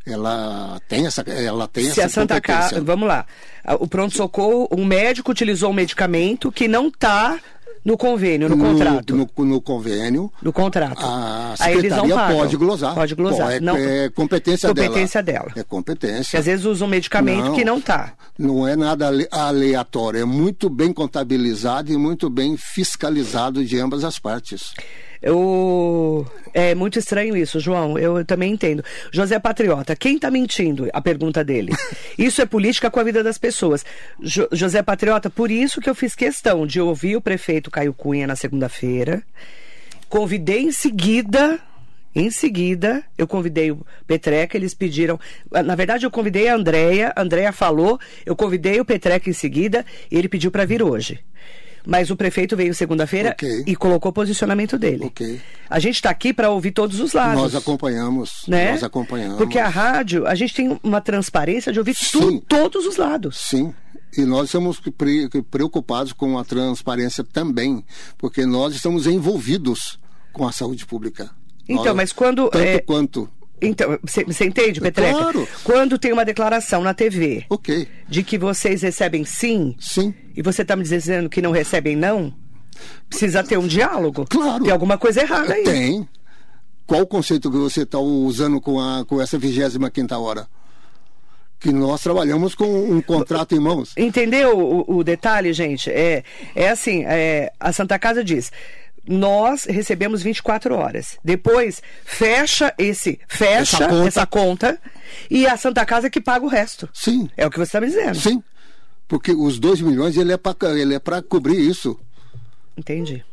[0.06, 2.82] Ela tem essa, ela tem Se essa a Santa Casa.
[2.82, 3.26] Vamos lá.
[3.80, 7.40] O pronto-socorro, um médico utilizou um medicamento que não está
[7.84, 9.16] no convênio, no, contrato.
[9.16, 11.04] No, no convênio, No contrato.
[11.04, 12.94] a Aí eles não secretaria pode glosar.
[12.94, 13.52] Pode glosar.
[13.54, 15.40] É, não, é competência, competência dela.
[15.48, 15.52] dela.
[15.56, 16.24] É competência.
[16.24, 17.54] Porque às vezes usa um medicamento Não.
[17.56, 18.14] que não está.
[18.38, 24.04] Não é nada ale- aleatório, é muito bem contabilizado e muito bem fiscalizado de ambas
[24.04, 24.74] as partes.
[25.22, 26.26] Eu...
[26.54, 27.98] É muito estranho isso, João.
[27.98, 28.84] Eu também entendo.
[29.12, 30.90] José Patriota, quem está mentindo?
[30.92, 31.72] A pergunta dele.
[32.18, 33.86] Isso é política com a vida das pessoas.
[34.22, 38.28] Jo- José Patriota, por isso que eu fiz questão de ouvir o prefeito Caio Cunha
[38.28, 39.24] na segunda-feira.
[40.10, 41.60] Convidei em seguida.
[42.14, 45.18] Em seguida, eu convidei o Petreca, eles pediram.
[45.50, 49.86] Na verdade, eu convidei a Andréia, a Andréia falou, eu convidei o Petreca em seguida
[50.12, 51.22] e ele pediu para vir hoje.
[51.86, 53.64] Mas o prefeito veio segunda-feira Ok.
[53.66, 55.06] e colocou o posicionamento dele.
[55.06, 55.42] Ok.
[55.70, 57.42] A gente está aqui para ouvir todos os lados.
[57.42, 58.44] Nós acompanhamos.
[58.48, 58.72] né?
[58.72, 59.38] Nós acompanhamos.
[59.38, 63.38] Porque a rádio, a gente tem uma transparência de ouvir tu- todos os lados.
[63.38, 63.74] Sim.
[64.18, 67.84] E nós estamos pre- preocupados com a transparência também,
[68.18, 69.98] porque nós estamos envolvidos
[70.34, 71.30] com a saúde pública.
[71.68, 73.30] Então, Nós- mas quando, Tanto é, quanto.
[73.62, 75.18] Então, você entende, Petreca?
[75.18, 75.48] Claro.
[75.64, 77.88] Quando tem uma declaração na TV Ok.
[78.08, 80.14] de que vocês recebem sim, Sim.
[80.36, 82.34] e você está me dizendo que não recebem não,
[83.08, 84.26] precisa ter um diálogo.
[84.28, 84.64] Claro.
[84.64, 85.64] Tem alguma coisa errada aí.
[85.64, 86.08] Tem.
[86.88, 90.48] Qual o conceito que você está usando com, a, com essa 25 hora?
[91.60, 93.94] Que nós trabalhamos com um contrato em mãos.
[93.96, 95.92] Entendeu o, o detalhe, gente?
[95.92, 96.24] É,
[96.56, 98.52] é assim, é, a Santa Casa diz.
[99.08, 101.18] Nós recebemos 24 horas.
[101.24, 104.08] Depois fecha esse fecha Essa conta.
[104.08, 104.82] essa conta
[105.30, 106.88] e a Santa Casa que paga o resto.
[106.94, 107.30] Sim.
[107.36, 108.16] É o que você está me dizendo.
[108.20, 108.44] Sim.
[109.08, 110.56] Porque os 2 milhões ele é para
[110.94, 112.00] é para cobrir isso.
[112.78, 113.24] Entendi.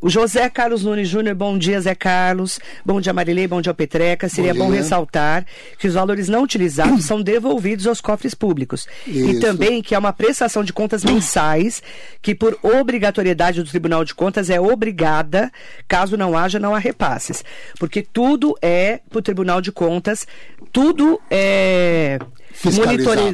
[0.00, 2.60] O José Carlos Nunes Júnior, bom dia, Zé Carlos.
[2.84, 4.28] Bom dia, Marilei, bom dia, Petreca.
[4.28, 4.82] Seria bom, dia.
[4.82, 5.46] ressaltar
[5.78, 8.86] que os valores não utilizados são devolvidos aos cofres públicos.
[9.06, 9.40] E Isso.
[9.40, 11.82] também que há uma prestação de contas mensais
[12.20, 15.50] que, por obrigatoriedade do Tribunal de Contas, é obrigada,
[15.88, 17.42] caso não haja, não há repasses.
[17.78, 20.26] Porque tudo é para o Tribunal de Contas,
[20.72, 22.18] tudo é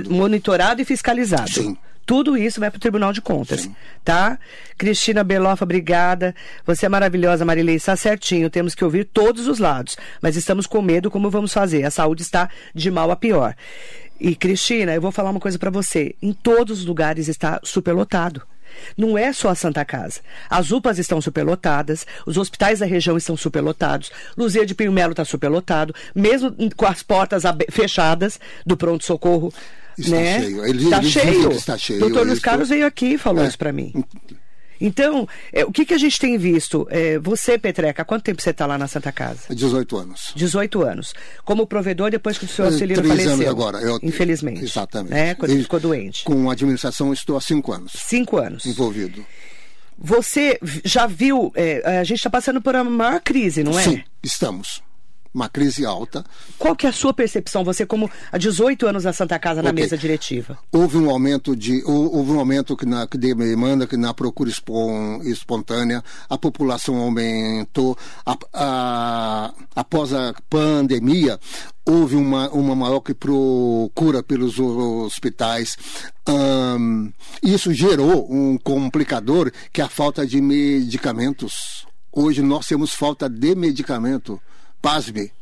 [0.08, 1.50] monitorado e fiscalizado.
[1.50, 1.76] Sim.
[2.04, 3.68] Tudo isso vai para o Tribunal de Contas,
[4.04, 4.38] tá?
[4.76, 6.34] Cristina Belofa, obrigada.
[6.66, 7.76] Você é maravilhosa, Marilei.
[7.76, 8.50] Está certinho.
[8.50, 9.96] Temos que ouvir todos os lados.
[10.20, 11.84] Mas estamos com medo, como vamos fazer?
[11.84, 13.54] A saúde está de mal a pior.
[14.20, 16.14] E, Cristina, eu vou falar uma coisa para você.
[16.20, 18.42] Em todos os lugares está superlotado.
[18.96, 20.20] Não é só a Santa Casa.
[20.48, 25.24] As UPAs estão superlotadas, os hospitais da região estão superlotados, Luzia de Pinho Melo está
[25.24, 29.52] superlotado, mesmo com as portas fechadas do pronto-socorro.
[29.98, 30.40] Está né?
[30.40, 30.64] cheio.
[30.66, 31.52] Eles dizem cheio.
[31.52, 32.00] está cheio.
[32.00, 33.48] Doutor Luiz Carlos veio aqui e falou É.
[33.48, 33.92] isso para mim.
[34.84, 36.88] Então, é, o que, que a gente tem visto?
[36.90, 39.42] É, você, Petreca, há quanto tempo você está lá na Santa Casa?
[39.54, 40.32] 18 anos.
[40.34, 41.14] 18 anos.
[41.44, 43.32] Como provedor, depois que o seu Eh, auxiliar Três faleceu.
[43.34, 43.78] anos agora.
[43.78, 44.64] Eu- Infelizmente.
[44.64, 45.12] Exatamente.
[45.12, 45.34] Né?
[45.36, 46.24] Quando ele ficou doente.
[46.24, 48.66] Com a administração estou há cinco anos Cinco anos.
[48.66, 49.24] envolvido.
[49.96, 51.52] Você já viu.
[51.54, 53.84] é, a gente está passando por uma maior crise, não é?
[53.84, 54.82] Sim, estamos.
[55.34, 56.22] Uma crise alta.
[56.58, 59.70] Qual que é a sua percepção, você como há 18 anos na Santa Casa, na
[59.70, 59.82] Ok.
[59.82, 60.58] mesa diretiva?
[60.70, 64.12] Houve um aumento de hou- houve um aumento que na que de demanda que na
[64.12, 71.40] procura espon- espontânea a população aumentou A- a- após a pandemia
[71.86, 75.76] houve uma uma maior que procura pelos hospitais
[76.26, 77.08] Ahn,
[77.42, 83.54] isso gerou um complicador que é a falta de medicamentos hoje nós temos falta de
[83.54, 84.40] medicamento
[84.82, 85.32] pasme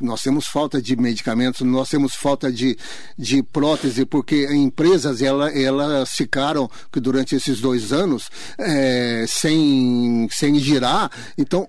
[0.00, 2.76] nós temos falta de medicamentos, nós temos falta de,
[3.16, 10.58] de prótese, porque empresas ela, elas ficaram que durante esses dois anos eh, sem, sem
[10.58, 11.10] girar.
[11.36, 11.68] Então,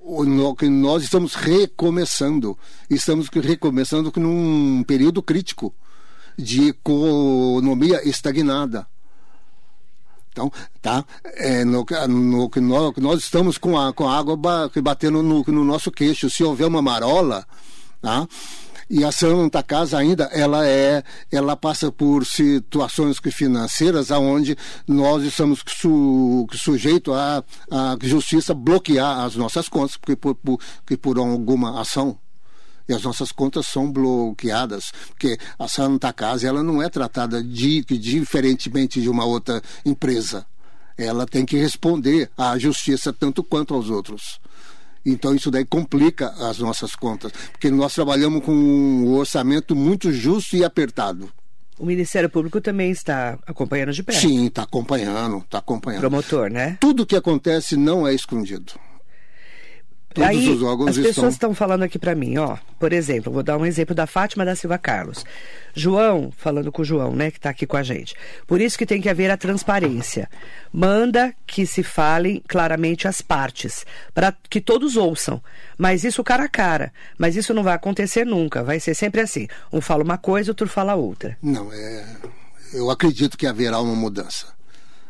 [0.69, 2.57] nós estamos recomeçando.
[2.89, 5.73] Estamos recomeçando num período crítico
[6.37, 8.87] de economia estagnada.
[10.39, 11.03] Então, tá?
[11.35, 15.63] É, no, no, que nós, estamos com a, com a água ba- batendo no, no
[15.65, 16.29] nosso queixo.
[16.29, 17.45] Se houver uma marola,
[18.01, 18.25] tá?
[18.89, 25.61] E a Santa Casa ainda ela é, ela passa por situações financeiras aonde nós estamos
[25.67, 27.43] su, sujeitos à,
[28.01, 30.57] justiça bloquear as nossas contas porque por, por,
[31.01, 32.17] por alguma ação
[32.89, 37.81] e as nossas contas são bloqueadas, porque a Santa Casa ela não é tratada de,
[37.83, 40.43] diferentemente de uma outra empresa.
[40.97, 44.41] Ela tem que responder à justiça tanto quanto aos outros.
[45.05, 50.57] Então isso daí complica as nossas contas, porque nós trabalhamos com um orçamento muito justo
[50.57, 51.31] e apertado.
[51.77, 54.19] O Ministério Público também está acompanhando de perto.
[54.19, 56.01] Sim, está acompanhando, está acompanhando.
[56.01, 56.77] Promotor, né?
[56.81, 58.73] Tudo que acontece não é escondido.
[60.19, 62.57] Todos Aí, os órgãos as pessoas estão falando aqui para mim, ó.
[62.77, 65.25] Por exemplo, vou dar um exemplo da Fátima da Silva Carlos.
[65.73, 68.15] João, falando com o João, né, que está aqui com a gente.
[68.45, 70.29] Por isso que tem que haver a transparência.
[70.73, 75.41] Manda que se falem claramente as partes, para que todos ouçam.
[75.77, 76.91] Mas isso cara a cara.
[77.17, 78.63] Mas isso não vai acontecer nunca.
[78.63, 79.47] Vai ser sempre assim.
[79.71, 81.37] Um fala uma coisa, outro fala outra.
[81.41, 82.05] Não, é.
[82.73, 84.58] Eu acredito que haverá uma mudança.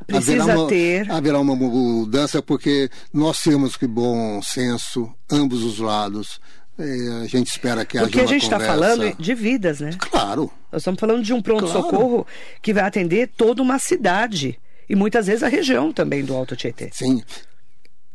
[0.09, 1.11] Precisa haverá uma, ter.
[1.11, 6.39] Haverá uma mudança porque nós temos que bom senso, ambos os lados.
[6.77, 9.91] É, a gente espera que Porque haja a gente está falando de vidas, né?
[9.99, 10.49] Claro.
[10.71, 12.27] Nós estamos falando de um pronto-socorro claro.
[12.61, 14.57] que vai atender toda uma cidade.
[14.89, 16.89] E muitas vezes a região também do Alto Tietê.
[16.93, 17.21] Sim.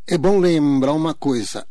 [0.07, 1.67] É bom lembrar uma coisa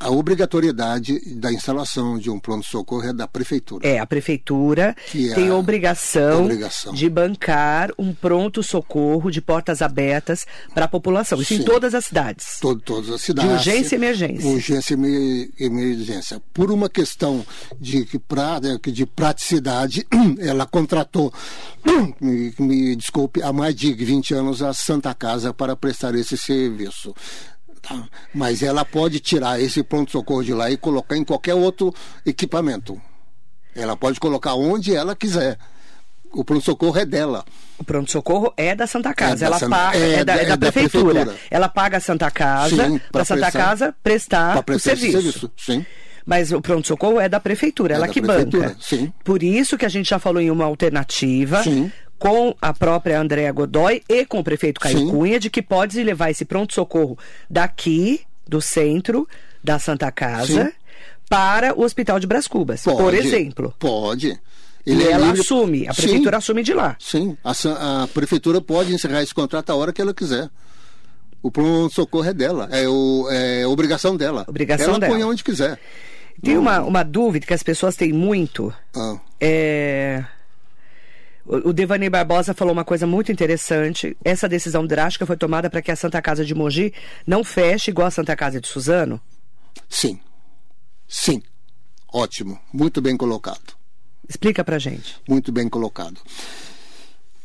[0.00, 3.86] a obrigatoriedade da instalação de um pronto-socorro é da prefeitura.
[3.86, 10.46] É, a prefeitura é tem a obrigação, obrigação, de bancar um pronto-socorro de portas abertas
[10.72, 11.40] para a população.
[11.40, 11.62] Isso Sim.
[11.62, 12.58] em todas as cidades.
[12.60, 13.50] Todo, todas as cidades.
[13.50, 14.48] De urgência e emergência.
[14.48, 16.40] Urgência e emergência.
[16.54, 17.44] Por uma questão
[17.80, 18.04] de,
[18.92, 20.06] de praticidade,
[20.38, 21.32] ela contratou,
[22.20, 27.12] me, me desculpe, há mais de 20 anos a Santa Casa para prestar esse serviço.
[27.80, 28.08] Tá?
[28.34, 33.00] Mas ela pode tirar esse pronto-socorro de lá e colocar em qualquer outro equipamento.
[33.74, 35.58] Ela pode colocar onde ela quiser.
[36.32, 37.44] O pronto-socorro é dela.
[37.78, 39.44] O pronto-socorro é da Santa Casa.
[39.44, 39.76] É ela Santa...
[39.76, 41.24] paga, é, é, da, é da, da prefeitura.
[41.24, 41.38] prefeitura.
[41.50, 45.22] Ela paga a Santa Casa para a Santa Casa prestar, prestar o serviço.
[45.22, 45.52] serviço.
[45.56, 45.86] Sim.
[46.26, 48.76] Mas o pronto-socorro é da prefeitura, é ela que banca.
[48.78, 49.10] Sim.
[49.24, 51.62] Por isso que a gente já falou em uma alternativa.
[51.62, 55.10] Sim com a própria Andréa Godoy e com o prefeito Caio Sim.
[55.10, 57.16] Cunha de que pode levar esse pronto-socorro
[57.48, 59.28] daqui, do centro,
[59.62, 60.72] da Santa Casa, Sim.
[61.28, 63.74] para o Hospital de Bras Cubas, pode, por exemplo.
[63.78, 64.38] Pode.
[64.84, 65.40] Ele e é ela livre...
[65.42, 66.38] assume, a prefeitura Sim.
[66.38, 66.96] assume de lá.
[66.98, 70.48] Sim, a, a, prefeitura pode encerrar esse contrato a hora que ela quiser.
[71.40, 74.44] O pronto-socorro é dela, é, o, é obrigação dela.
[74.48, 75.12] Obrigação ela dela.
[75.12, 75.78] põe onde quiser.
[76.42, 78.72] Tem uma, uma dúvida que as pessoas têm muito.
[78.94, 79.18] Ah.
[79.40, 80.24] É
[81.48, 84.16] o Devaney Barbosa falou uma coisa muito interessante.
[84.22, 86.92] Essa decisão drástica foi tomada para que a Santa Casa de Mogi
[87.26, 89.18] não feche igual a Santa Casa de Suzano?
[89.88, 90.20] Sim.
[91.08, 91.42] Sim.
[92.12, 92.58] Ótimo.
[92.72, 93.76] Muito bem colocado.
[94.28, 95.16] Explica para gente.
[95.26, 96.20] Muito bem colocado.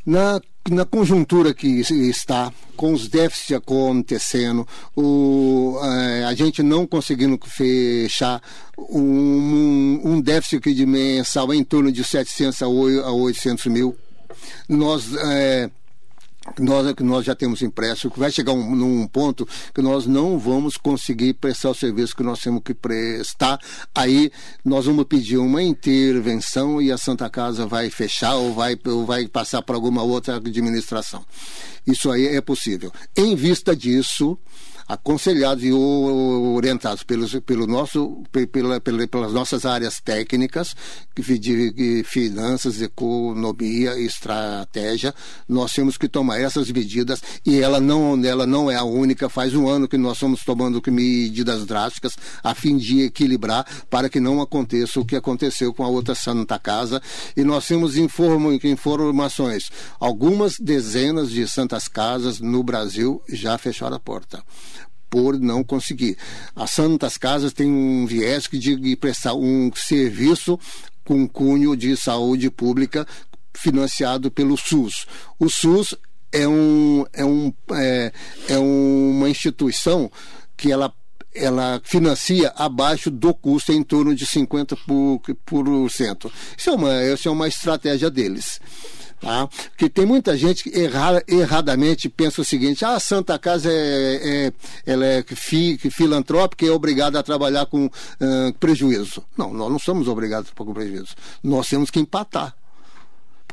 [0.05, 7.37] Na, na conjuntura que está, com os déficits acontecendo, o, é, a gente não conseguindo
[7.45, 8.41] fechar
[8.77, 13.95] um, um déficit de mensal em torno de 700 a 800 mil,
[14.67, 15.13] nós.
[15.15, 15.69] É,
[16.59, 20.75] nós, nós já temos impresso, que vai chegar um, num ponto que nós não vamos
[20.75, 23.59] conseguir prestar o serviço que nós temos que prestar.
[23.95, 24.31] Aí
[24.63, 29.27] nós vamos pedir uma intervenção e a Santa Casa vai fechar ou vai, ou vai
[29.27, 31.25] passar para alguma outra administração.
[31.85, 32.91] Isso aí é possível.
[33.15, 34.37] Em vista disso,
[34.87, 40.75] aconselhados e orientados pelos, pelo nosso, pela, pela, pelas nossas áreas técnicas
[41.15, 45.13] de finanças, economia estratégia,
[45.47, 49.29] nós temos que tomar essas medidas e ela não, ela não é a única.
[49.29, 54.19] Faz um ano que nós estamos tomando medidas drásticas a fim de equilibrar para que
[54.19, 57.01] não aconteça o que aconteceu com a outra Santa Casa.
[57.35, 59.71] E nós temos informações.
[59.99, 64.43] Algumas dezenas de santas casas no Brasil já fecharam a porta
[65.13, 66.17] por não conseguir.
[66.55, 70.59] As Santas Casas têm um viés de prestar um serviço
[71.05, 73.05] com cunho de saúde pública
[73.53, 75.05] financiado pelo SUS.
[75.37, 75.93] O SUS
[76.31, 78.11] é, um, é, um, é,
[78.49, 80.11] é uma instituição
[80.57, 80.91] que ela
[81.35, 84.77] ela financia abaixo do custo em torno de 50%.
[84.85, 86.31] Por, por cento.
[86.57, 88.59] Isso é uma, isso é uma estratégia deles.
[89.23, 89.47] Tá?
[89.69, 94.19] Porque tem muita gente que erra, erradamente pensa o seguinte: ah, a Santa Casa é,
[94.45, 94.53] é
[94.85, 99.23] ela é fi, filantrópica e é obrigada a trabalhar com uh, prejuízo.
[99.37, 101.15] Não, nós não somos obrigados a com prejuízo.
[101.41, 102.53] Nós temos que empatar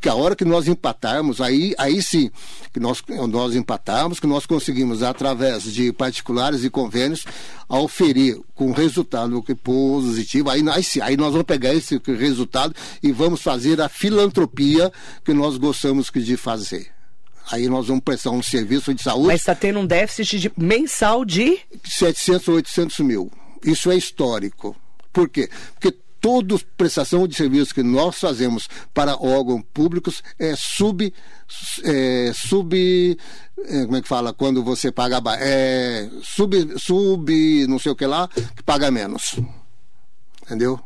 [0.01, 2.31] Porque a hora que nós empatarmos, aí, aí sim,
[2.73, 7.27] que nós, nós empatarmos, que nós conseguimos, através de particulares e convênios,
[7.69, 13.79] oferir com resultado positivo, aí, aí, aí nós vamos pegar esse resultado e vamos fazer
[13.79, 14.91] a filantropia
[15.22, 16.91] que nós gostamos de fazer.
[17.53, 19.27] Aí nós vamos prestar um serviço de saúde.
[19.27, 21.59] Mas está tendo um déficit de, mensal de?
[21.85, 23.31] 700, 800 mil.
[23.62, 24.74] Isso é histórico.
[25.12, 25.51] Por quê?
[25.74, 31.12] Porque toda prestação de serviços que nós fazemos para órgãos públicos é sub.
[31.83, 33.16] É, sub
[33.66, 34.33] é, como é que fala?
[34.33, 35.21] Quando você paga.
[35.39, 37.66] É, sub, sub.
[37.66, 39.37] não sei o que lá, que paga menos.
[40.45, 40.81] Entendeu?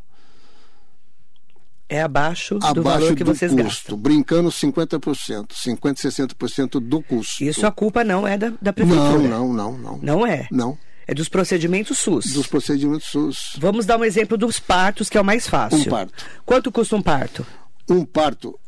[1.88, 3.98] É abaixo, abaixo do valor que do vocês custo, gastam.
[3.98, 7.44] Brincando 50%, 50%, 60% do custo.
[7.44, 9.28] Isso a culpa não é da, da prefeitura.
[9.28, 9.98] Não, não, não, não.
[9.98, 10.48] Não é?
[10.50, 10.78] Não.
[11.06, 12.32] É dos procedimentos SUS.
[12.32, 13.56] Dos procedimentos SUS.
[13.58, 15.78] Vamos dar um exemplo dos partos, que é o mais fácil.
[15.78, 16.24] Um parto.
[16.44, 17.46] Quanto custa um parto?
[17.88, 18.58] Um parto,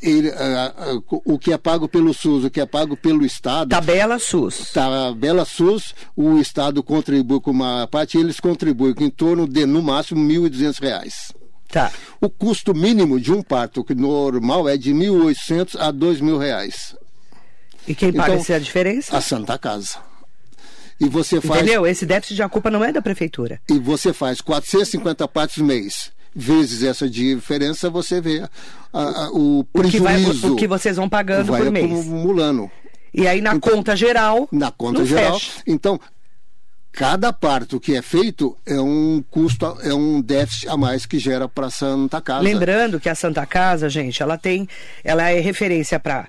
[0.00, 3.70] ele, uh, uh, o que é pago pelo SUS, o que é pago pelo Estado.
[3.70, 4.70] Tabela SUS.
[4.72, 9.82] Tabela SUS, o Estado contribui com uma parte e eles contribuem em torno de, no
[9.82, 11.34] máximo, R$ 1.200.
[11.68, 11.92] Tá.
[12.20, 16.96] O custo mínimo de um parto que normal é de R$ 1.800 a R$ 2.000.
[17.86, 19.16] E quem paga então, essa diferença?
[19.16, 20.09] A Santa Casa.
[21.00, 21.62] E você faz.
[21.62, 21.86] Entendeu?
[21.86, 23.60] Esse déficit de culpa não é da prefeitura.
[23.70, 28.40] E você faz 450 partes mês vezes essa diferença, você vê
[28.92, 29.98] a, a, o prejuízo.
[29.98, 31.90] O que, vai, o, que, vocês vão pagando vai por mês.
[31.90, 32.70] acumulando.
[33.12, 34.48] E aí na então, conta geral.
[34.52, 35.38] Na conta geral.
[35.38, 35.62] Fecha.
[35.66, 35.98] Então,
[36.92, 41.48] cada parto que é feito é um custo, é um déficit a mais que gera
[41.48, 42.42] para a Santa Casa.
[42.42, 44.68] Lembrando que a Santa Casa, gente, ela tem,
[45.02, 46.28] ela é referência para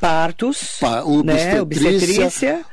[0.00, 2.64] partos, Pa, né, obstetrícia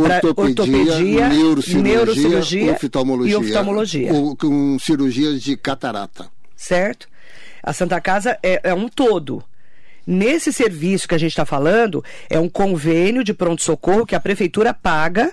[0.00, 4.12] ortopedia, ortopedia neurocirurgia, neurocirurgia oftalmologia, e oftalmologia.
[4.12, 6.28] Ou, com cirurgias de catarata.
[6.56, 7.08] Certo?
[7.62, 9.42] A Santa Casa é, é um todo.
[10.06, 14.72] Nesse serviço que a gente está falando, é um convênio de pronto-socorro que a prefeitura
[14.72, 15.32] paga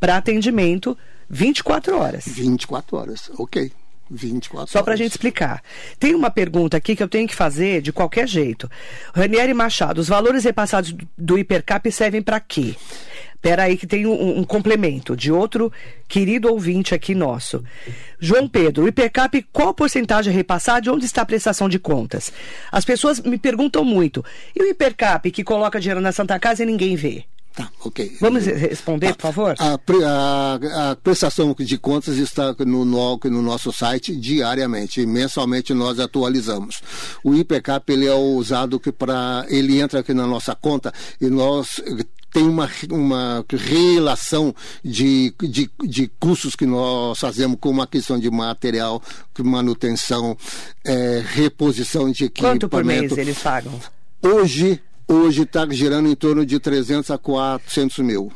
[0.00, 0.98] para atendimento
[1.30, 2.24] 24 horas.
[2.26, 3.70] 24 horas, ok.
[4.10, 5.62] 24 Só para a gente explicar.
[5.98, 8.70] Tem uma pergunta aqui que eu tenho que fazer de qualquer jeito.
[9.14, 12.74] Ranieri Machado, os valores repassados do Hipercap servem para quê?
[13.40, 15.72] Pera aí que tem um, um, complemento de outro
[16.08, 17.62] querido ouvinte aqui nosso.
[18.18, 22.32] João Pedro, o IPCAP, qual porcentagem é repassada e onde está a prestação de contas?
[22.72, 24.24] As pessoas me perguntam muito.
[24.56, 27.24] E o IPCAP que coloca dinheiro na Santa Casa e ninguém vê?
[27.58, 28.16] Tá, ok.
[28.20, 29.56] Vamos responder, por favor?
[29.58, 29.74] A,
[30.06, 35.04] a, a, prestação de contas está no, no, no, nosso site diariamente.
[35.04, 36.80] Mensalmente nós atualizamos.
[37.24, 41.82] O IPCAP ele é usado que para ele entra aqui na nossa conta e nós
[42.32, 44.54] tem uma, uma relação
[44.84, 49.02] de, de, de custos que nós fazemos com uma questão de material,
[49.38, 50.36] manutenção,
[50.84, 52.66] é, reposição de equipamento.
[52.66, 53.80] Quanto por mês eles pagam?
[54.22, 58.32] Hoje, hoje está girando em torno de 300 a 400 mil.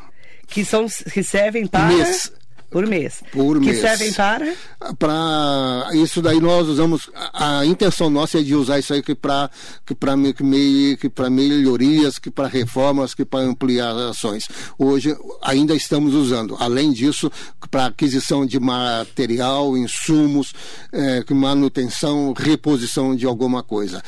[0.47, 1.87] Que, são, que servem para...
[1.87, 2.33] Mês.
[2.73, 3.23] Por mês.
[3.31, 3.81] Por que mês.
[3.81, 4.55] servem para?
[4.99, 9.15] Para isso daí nós usamos a, a, intenção nossa é de usar isso aí que
[9.15, 9.51] para
[9.85, 14.49] que para que, que para melhorias, que para reformas, que para ampliações.
[14.79, 16.57] Hoje ainda estamos usando.
[16.59, 17.31] Além disso,
[17.71, 20.55] para aquisição de material, insumos,
[20.91, 24.03] é, manutenção, reposição de alguma coisa.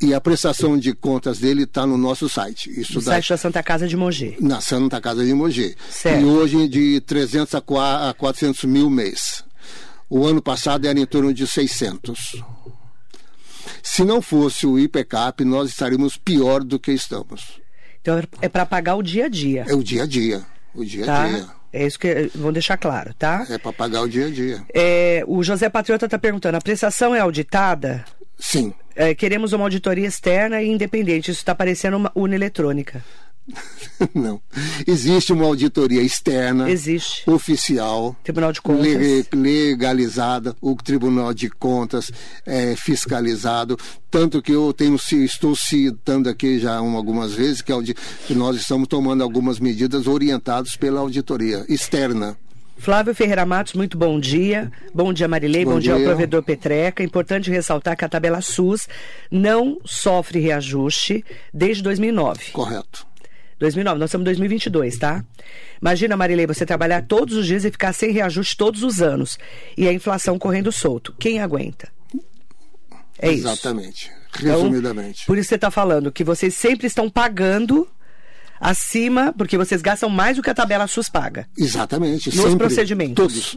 [0.00, 2.70] E a prestação de contas dele está no nosso site.
[2.80, 3.12] Isso no dá...
[3.12, 4.36] site da Santa Casa de Mogi.
[4.40, 5.76] Na Santa Casa de Mogi.
[5.90, 6.22] Certo.
[6.22, 9.44] E hoje de 300 a 400 mil mês.
[10.08, 12.42] O ano passado era em torno de 600.
[13.82, 17.60] Se não fosse o IPCAP, nós estaríamos pior do que estamos.
[18.00, 19.66] Então é para pagar o dia a dia.
[19.68, 20.42] É o dia a dia.
[20.74, 21.28] O dia a tá?
[21.28, 21.46] dia.
[21.72, 23.46] É isso que vamos deixar claro, tá?
[23.48, 24.64] É para pagar o dia a dia.
[24.74, 28.04] É, o José Patriota está perguntando: a prestação é auditada?
[28.38, 28.74] Sim.
[28.94, 31.30] É, queremos uma auditoria externa e independente.
[31.30, 33.02] Isso está parecendo uma urna eletrônica.
[34.14, 34.40] Não.
[34.86, 36.70] Existe uma auditoria externa.
[36.70, 37.28] Existe.
[37.28, 38.16] Oficial.
[38.22, 38.86] Tribunal de Contas.
[39.32, 40.56] legalizada.
[40.60, 42.10] O Tribunal de Contas
[42.46, 43.76] é fiscalizado.
[44.10, 47.72] Tanto que eu tenho, estou citando aqui já algumas vezes que,
[48.26, 52.36] que nós estamos tomando algumas medidas orientadas pela auditoria externa.
[52.80, 54.72] Flávio Ferreira Matos, muito bom dia.
[54.94, 55.66] Bom dia, Marilei.
[55.66, 56.08] Bom, Bom dia ao dia.
[56.08, 57.02] provedor Petreca.
[57.02, 58.88] Importante ressaltar que a tabela SUS
[59.30, 61.22] não sofre reajuste
[61.52, 62.52] desde 2009.
[62.52, 63.06] Correto.
[63.58, 65.22] 2009, nós estamos em 2022, tá?
[65.78, 69.38] Imagina, Marilei, você trabalhar todos os dias e ficar sem reajuste todos os anos.
[69.76, 71.14] E a inflação correndo solto.
[71.18, 71.88] Quem aguenta?
[73.18, 73.46] É isso.
[73.46, 74.10] Exatamente.
[74.38, 75.26] Então, Resumidamente.
[75.26, 77.86] Por isso você está falando que vocês sempre estão pagando
[78.60, 81.48] acima, porque vocês gastam mais do que a tabela SUS paga.
[81.56, 82.28] Exatamente.
[82.28, 83.14] Nos sempre, procedimentos.
[83.14, 83.56] Todos.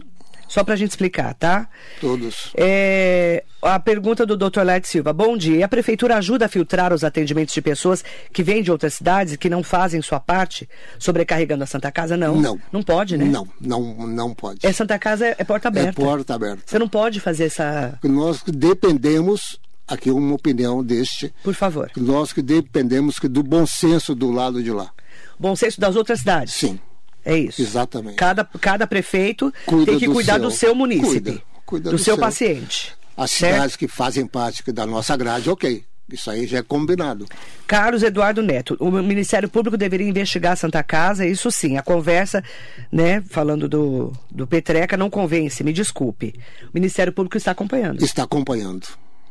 [0.53, 1.67] Só para a gente explicar, tá?
[1.99, 2.51] Todos.
[2.55, 4.61] É, a pergunta do Dr.
[4.61, 5.11] Led Silva.
[5.11, 5.57] Bom dia.
[5.57, 9.33] E a prefeitura ajuda a filtrar os atendimentos de pessoas que vêm de outras cidades
[9.33, 12.15] e que não fazem sua parte, sobrecarregando a Santa Casa?
[12.15, 12.35] Não.
[12.39, 12.59] Não.
[12.71, 13.25] Não pode, né?
[13.25, 14.59] Não, não, não pode.
[14.61, 15.89] É Santa Casa é, é porta aberta.
[16.01, 16.61] É porta aberta.
[16.65, 17.97] Você não pode fazer essa.
[18.03, 21.33] Nós dependemos aqui uma opinião deste.
[21.43, 21.91] Por favor.
[21.95, 24.91] Nós que dependemos do bom senso do lado de lá.
[25.39, 26.53] Bom senso das outras cidades.
[26.53, 26.79] Sim.
[27.25, 27.61] É isso.
[27.61, 28.15] Exatamente.
[28.15, 30.41] Cada, cada prefeito Cuida tem que do cuidar seu.
[30.41, 32.17] do seu munícipe, Cuida, cuida do, do seu seu.
[32.23, 32.93] paciente.
[33.15, 33.53] As certo?
[33.53, 35.85] cidades que fazem parte da nossa grade, ok.
[36.11, 37.25] Isso aí já é combinado.
[37.65, 41.77] Carlos Eduardo Neto, o Ministério Público deveria investigar a Santa Casa, isso sim.
[41.77, 42.43] A conversa,
[42.91, 46.35] né, falando do, do Petreca, não convence, me desculpe.
[46.65, 48.03] O Ministério Público está acompanhando.
[48.03, 48.85] Está acompanhando.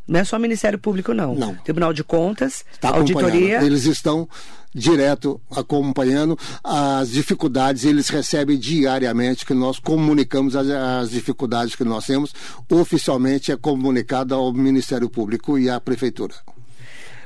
[0.07, 1.35] Não é só Ministério Público, não.
[1.35, 1.55] Não.
[1.57, 3.63] Tribunal de Contas, Está auditoria.
[3.63, 4.29] Eles estão
[4.75, 12.07] direto acompanhando as dificuldades, eles recebem diariamente que nós comunicamos as, as dificuldades que nós
[12.07, 12.35] temos.
[12.71, 16.35] Oficialmente é comunicado ao Ministério Público e à Prefeitura.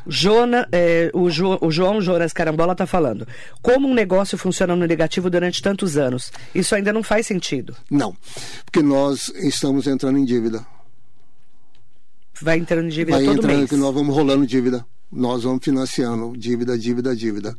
[0.08, 3.26] Jona, é, o, jo, o João Jonas Carambola está falando.
[3.60, 6.30] Como um negócio funciona no negativo durante tantos anos?
[6.54, 7.74] Isso ainda não faz sentido.
[7.90, 8.16] Não,
[8.64, 10.64] porque nós estamos entrando em dívida.
[12.42, 13.70] Vai entrando dívida Vai todo entrando mês.
[13.70, 14.86] que nós vamos rolando dívida.
[15.10, 17.56] Nós vamos financiando dívida, dívida, dívida.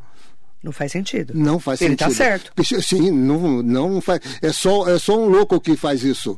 [0.62, 1.34] Não faz sentido.
[1.36, 2.12] Não faz Ele sentido.
[2.12, 2.52] está certo.
[2.56, 4.20] Porque, Sim, não, não faz.
[4.42, 6.38] É só, é só um louco que faz isso.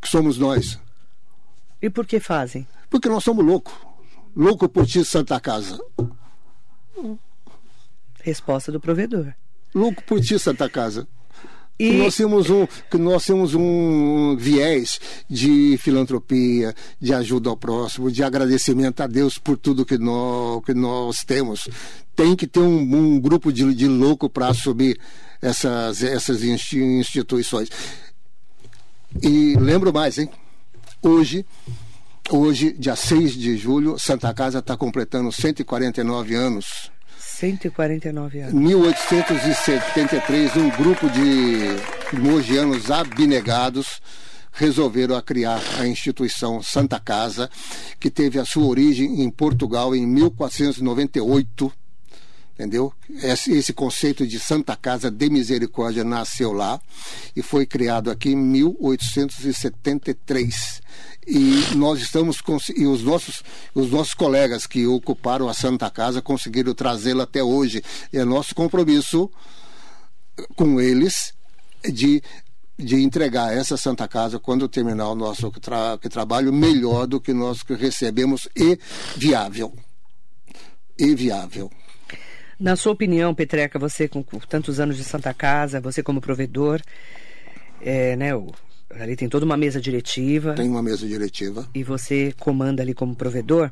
[0.00, 0.78] Que somos nós.
[1.82, 2.66] E por que fazem?
[2.88, 3.72] Porque nós somos loucos.
[4.34, 5.78] Louco por ti, Santa Casa.
[8.22, 9.34] Resposta do provedor.
[9.74, 11.06] Louco por ti, Santa Casa.
[11.82, 12.66] E nós temos um,
[12.98, 15.00] nós temos um viés
[15.30, 20.74] de filantropia, de ajuda ao próximo, de agradecimento a Deus por tudo que nós, que
[20.74, 21.68] nós temos.
[22.14, 25.00] Tem que ter um, um grupo de, de louco para assumir
[25.40, 27.70] essas, essas insti- instituições.
[29.22, 30.28] E lembro mais, hein?
[31.02, 31.46] Hoje,
[32.30, 36.90] hoje, dia 6 de julho, Santa Casa está completando 149 anos.
[37.40, 38.52] 149 anos.
[38.52, 44.02] 1873, um grupo de mogianos abnegados
[44.52, 47.48] resolveram a criar a instituição Santa Casa,
[47.98, 51.72] que teve a sua origem em Portugal em 1498.
[52.60, 52.92] Entendeu?
[53.22, 56.78] Esse, esse conceito de Santa Casa de Misericórdia nasceu lá
[57.34, 60.82] e foi criado aqui em 1873.
[61.26, 62.42] E nós estamos
[62.76, 63.42] e os nossos
[63.74, 67.82] os nossos colegas que ocuparam a Santa Casa conseguiram trazê-la até hoje.
[68.12, 69.30] E é nosso compromisso
[70.54, 71.32] com eles
[71.90, 72.22] de
[72.78, 77.62] de entregar essa Santa Casa quando terminar o nosso tra- trabalho melhor do que nós
[77.62, 78.78] que recebemos e
[79.16, 79.74] viável.
[80.98, 81.70] E viável.
[82.60, 86.80] Na sua opinião, Petreca, você com, tantos anos de Santa Casa, você como provedor,
[87.80, 88.52] é, né, o-
[88.90, 91.66] ali tem toda uma mesa diretiva Tem uma mesa diretiva.
[91.74, 93.70] e você comanda ali como provedor.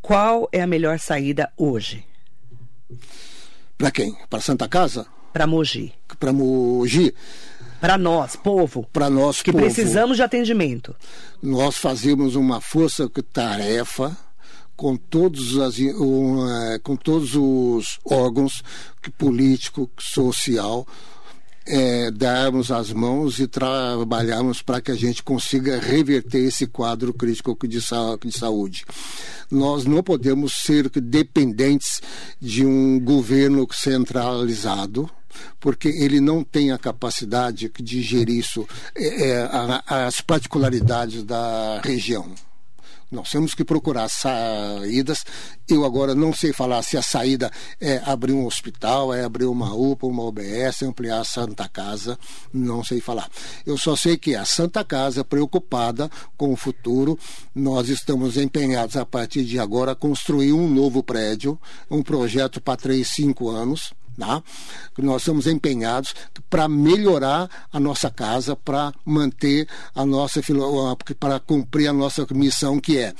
[0.00, 2.04] Qual é a melhor saída hoje
[3.76, 4.16] Para quem?
[4.30, 5.06] Para Santa Casa?
[5.32, 5.92] para Mogi?
[6.18, 7.12] Para Mogi?
[7.80, 9.62] Para nós, povo, Para nós, que povo.
[9.64, 10.94] precisamos de atendimento.
[11.42, 14.16] nós fazemos uma força-tarefa
[14.76, 18.62] com todos, as, eh, com todos os órgãos
[19.16, 20.86] político, social,
[21.66, 27.56] eh, darmos as mãos e trabalharmos para que a gente consiga reverter esse quadro crítico
[27.66, 28.84] de, sa- de saúde.
[29.50, 32.00] Nós não podemos ser dependentes
[32.40, 35.08] de um governo centralizado,
[35.60, 39.48] porque ele não tem a capacidade de gerir isso, é, é,
[39.86, 42.30] as particularidades da região.
[43.14, 45.24] Nós temos que procurar saídas.
[45.68, 47.50] Eu agora não sei falar se a saída
[47.80, 52.18] é abrir um hospital, é abrir uma UPA, uma OBS, ampliar a Santa Casa.
[52.52, 53.30] Não sei falar.
[53.64, 57.16] Eu só sei que a Santa Casa, preocupada com o futuro,
[57.54, 61.58] nós estamos empenhados a partir de agora a construir um novo prédio,
[61.88, 63.94] um projeto para três, cinco anos.
[64.18, 64.42] Tá?
[64.98, 66.14] Nós estamos empenhados
[66.48, 70.40] para melhorar a nossa casa, para manter a nossa
[71.18, 73.12] para cumprir a nossa missão que é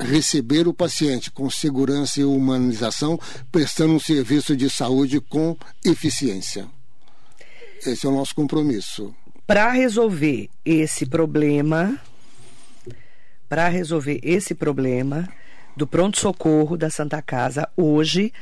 [0.00, 3.18] receber o paciente com segurança e humanização,
[3.50, 6.66] prestando um serviço de saúde com eficiência.
[7.84, 9.14] Esse é o nosso compromisso.
[9.46, 11.98] Para resolver esse problema,
[13.48, 15.28] para resolver esse problema
[15.76, 18.32] do pronto-socorro da Santa Casa, hoje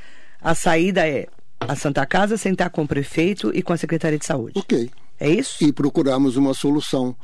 [0.41, 1.27] a saída é
[1.61, 4.59] a Santa Casa sentar com o prefeito e com a Secretaria de Saúde.
[4.59, 4.91] Ok.
[5.19, 5.63] É isso?
[5.63, 7.17] E procurarmos uma solução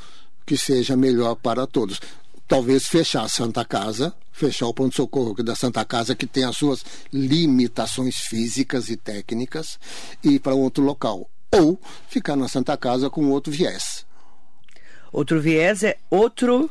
[0.46, 2.00] que seja melhor para todos.
[2.46, 6.84] Talvez fechar a Santa Casa, fechar o pronto-socorro da Santa Casa, que tem as suas
[7.12, 9.78] limitações físicas e técnicas,
[10.24, 11.28] e ir para outro local.
[11.52, 11.78] ou
[12.08, 14.06] ficar na Santa Casa com outro viés.
[15.12, 16.70] Outro viés é outro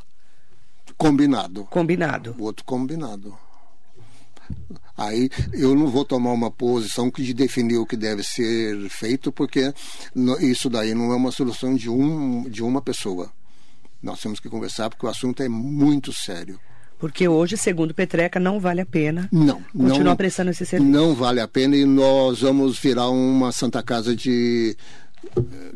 [0.97, 1.65] combinado.
[1.65, 2.35] Combinado.
[2.39, 3.37] Outro combinado.
[4.99, 9.31] Aí eu não vou tomar uma posição que de definir o que deve ser feito,
[9.31, 9.73] porque
[10.41, 13.31] isso daí não é uma solução de, um, de uma pessoa.
[14.03, 16.59] Nós temos que conversar porque o assunto é muito sério.
[16.97, 20.91] Porque hoje, segundo Petreca, não vale a pena não, continuar não, prestando esse serviço.
[20.91, 24.75] Não vale a pena e nós vamos virar uma Santa Casa de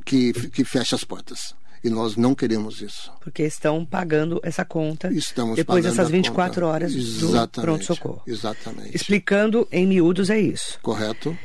[0.03, 1.55] que, que fecha as portas.
[1.83, 3.11] E nós não queremos isso.
[3.19, 6.65] Porque estão pagando essa conta Estamos depois dessas a 24 conta.
[6.65, 8.21] horas Exatamente, do pronto-socorro.
[8.25, 8.95] Exatamente.
[8.95, 10.79] Explicando em miúdos é isso.
[10.81, 11.37] Correto.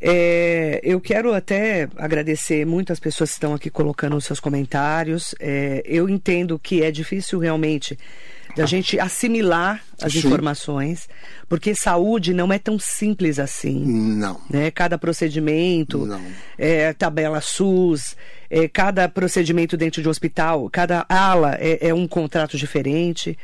[0.00, 5.34] É, eu quero até agradecer muito as pessoas que estão aqui colocando os seus comentários.
[5.38, 7.98] É, eu entendo que é difícil realmente
[8.56, 10.18] da gente assimilar as Sim.
[10.18, 11.08] informações,
[11.48, 13.84] porque saúde não é tão simples assim.
[13.84, 14.40] Não.
[14.48, 14.70] Né?
[14.70, 16.20] Cada procedimento, Não.
[16.58, 18.16] é, tabela SUS,
[18.48, 23.36] é, cada procedimento dentro de um hospital, cada ala é, é um contrato diferente.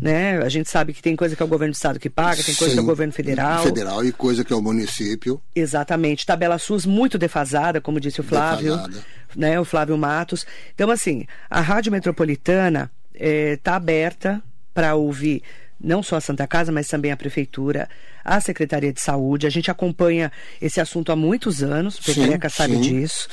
[0.00, 0.38] Né?
[0.38, 2.54] A gente sabe que tem coisa que é o governo do estado que paga, tem
[2.54, 2.88] coisa que é o Sim.
[2.88, 3.62] governo federal.
[3.64, 5.40] Federal e coisa que é o município.
[5.54, 6.24] Exatamente.
[6.24, 9.04] Tabela SUS muito defasada, como disse o Flávio, Defasada.
[9.34, 9.58] né?
[9.58, 10.46] O Flávio Matos.
[10.74, 14.42] Então, assim, a Rádio Metropolitana está aberta
[14.74, 15.42] para ouvir
[15.82, 17.88] não só a Santa Casa, mas também a Prefeitura,
[18.24, 19.46] a Secretaria de Saúde.
[19.46, 22.80] A gente acompanha esse assunto há muitos anos, o Sim, Petreca sabe sim.
[22.82, 23.28] disso.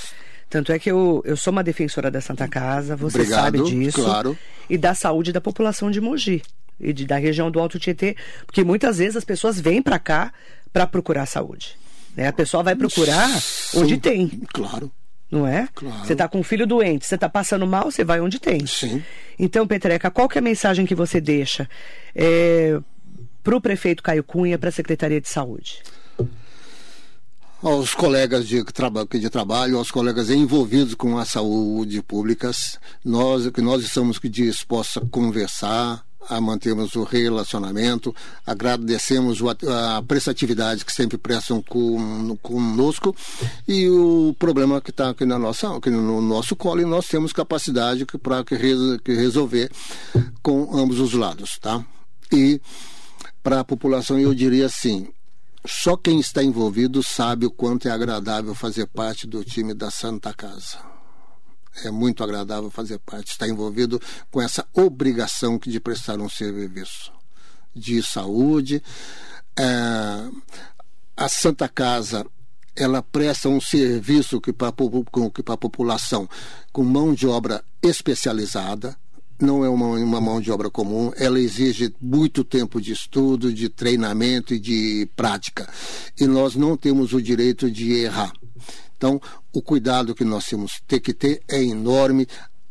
[0.49, 4.01] Tanto é que eu, eu sou uma defensora da Santa Casa, você Obrigado, sabe disso.
[4.01, 4.37] claro.
[4.69, 6.41] E da saúde da população de Mogi
[6.79, 8.15] e de, da região do Alto Tietê,
[8.45, 10.31] porque muitas vezes as pessoas vêm para cá
[10.71, 11.75] para procurar saúde.
[12.15, 12.27] Né?
[12.27, 13.29] A pessoa vai procurar
[13.75, 14.89] onde Sim, tem, Claro.
[15.29, 15.67] Não é?
[15.73, 16.05] Claro.
[16.05, 18.65] Você está com um filho doente, você está passando mal, você vai onde tem.
[18.65, 19.03] Sim.
[19.37, 21.69] Então, Petreca, qual que é a mensagem que você deixa
[22.15, 22.79] é,
[23.43, 25.81] para o prefeito Caio Cunha, para a Secretaria de Saúde?
[27.61, 32.51] aos colegas de, de trabalho, aos colegas envolvidos com a saúde pública,
[33.03, 38.15] nós que nós estamos dispostos a conversar, a mantermos o relacionamento,
[38.45, 43.15] agradecemos a prestatividade que sempre prestam com, conosco
[43.67, 47.33] e o problema que está aqui na nossa, aqui no nosso colo e nós temos
[47.33, 48.43] capacidade para
[49.05, 49.71] resolver
[50.41, 51.83] com ambos os lados, tá?
[52.31, 52.61] E
[53.41, 55.07] para a população eu diria assim,
[55.65, 60.33] só quem está envolvido sabe o quanto é agradável fazer parte do time da Santa
[60.33, 60.96] Casa.
[61.83, 64.01] É muito agradável fazer parte, estar envolvido
[64.31, 67.11] com essa obrigação de prestar um serviço
[67.75, 68.81] de saúde.
[69.57, 69.63] É,
[71.15, 72.25] a Santa Casa
[72.75, 76.29] ela presta um serviço que para a população
[76.71, 78.95] com mão de obra especializada
[79.39, 83.69] não é uma, uma mão de obra comum, ela exige muito tempo de estudo, de
[83.69, 85.69] treinamento e de prática.
[86.19, 88.33] E nós não temos o direito de errar.
[88.97, 89.21] Então,
[89.53, 92.27] o cuidado que nós temos ter que ter é enorme.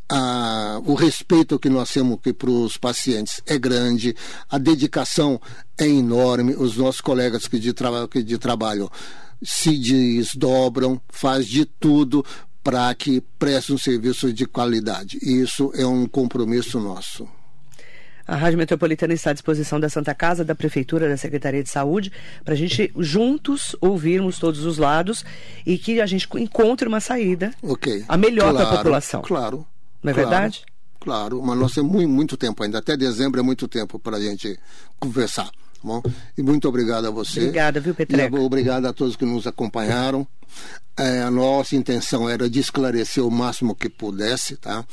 [0.08, 4.14] Ah, o respeito que nós temos para os pacientes é grande,
[4.48, 5.40] a dedicação
[5.78, 6.54] é enorme.
[6.54, 8.90] Os nossos colegas que de, traba que de trabalho
[9.42, 12.24] se desdobram, faz de tudo
[12.62, 15.18] para que preste um serviço de qualidade.
[15.22, 17.28] Isso é um compromisso nosso.
[18.26, 22.10] A Rádio Metropolitana está à disposição da Santa Casa, da Prefeitura, da Secretaria de Saúde,
[22.44, 25.24] para a gente juntos ouvirmos todos os lados
[25.64, 28.04] e que a gente encontre uma saída Ok.
[28.08, 29.22] a melhor para a Claro, população.
[29.22, 29.66] Claro.
[30.02, 30.64] Não é claro, verdade?
[30.98, 32.78] Claro, mas nós temos muito, muito tempo ainda.
[32.78, 34.58] Até dezembro é muito tempo para a gente
[34.98, 35.46] conversar.
[35.46, 35.52] tá
[35.84, 36.02] Bom,
[36.36, 37.40] e muito obrigado a você.
[37.40, 38.36] Obrigada, viu, Petreca?
[38.36, 40.26] E obrigado a todos que nos acompanharam.
[40.96, 44.84] É, a nossa intenção era de esclarecer o máximo que pudesse, tá?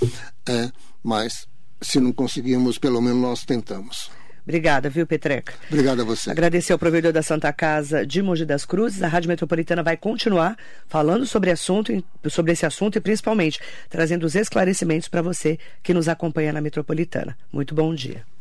[0.48, 0.70] É,
[1.02, 1.48] mas
[1.84, 4.10] se não conseguimos, pelo menos nós tentamos.
[4.44, 5.54] Obrigada, viu, Petreca?
[5.70, 6.30] Obrigado a você.
[6.30, 9.02] Agradecer ao provedor da Santa Casa de Mogi das Cruzes.
[9.02, 10.58] A Rádio Metropolitana vai continuar
[10.88, 13.60] falando sobre, assunto, sobre esse assunto e principalmente
[13.90, 17.38] trazendo os esclarecimentos para você que nos acompanha na Metropolitana.
[17.54, 18.33] Muito bom dia.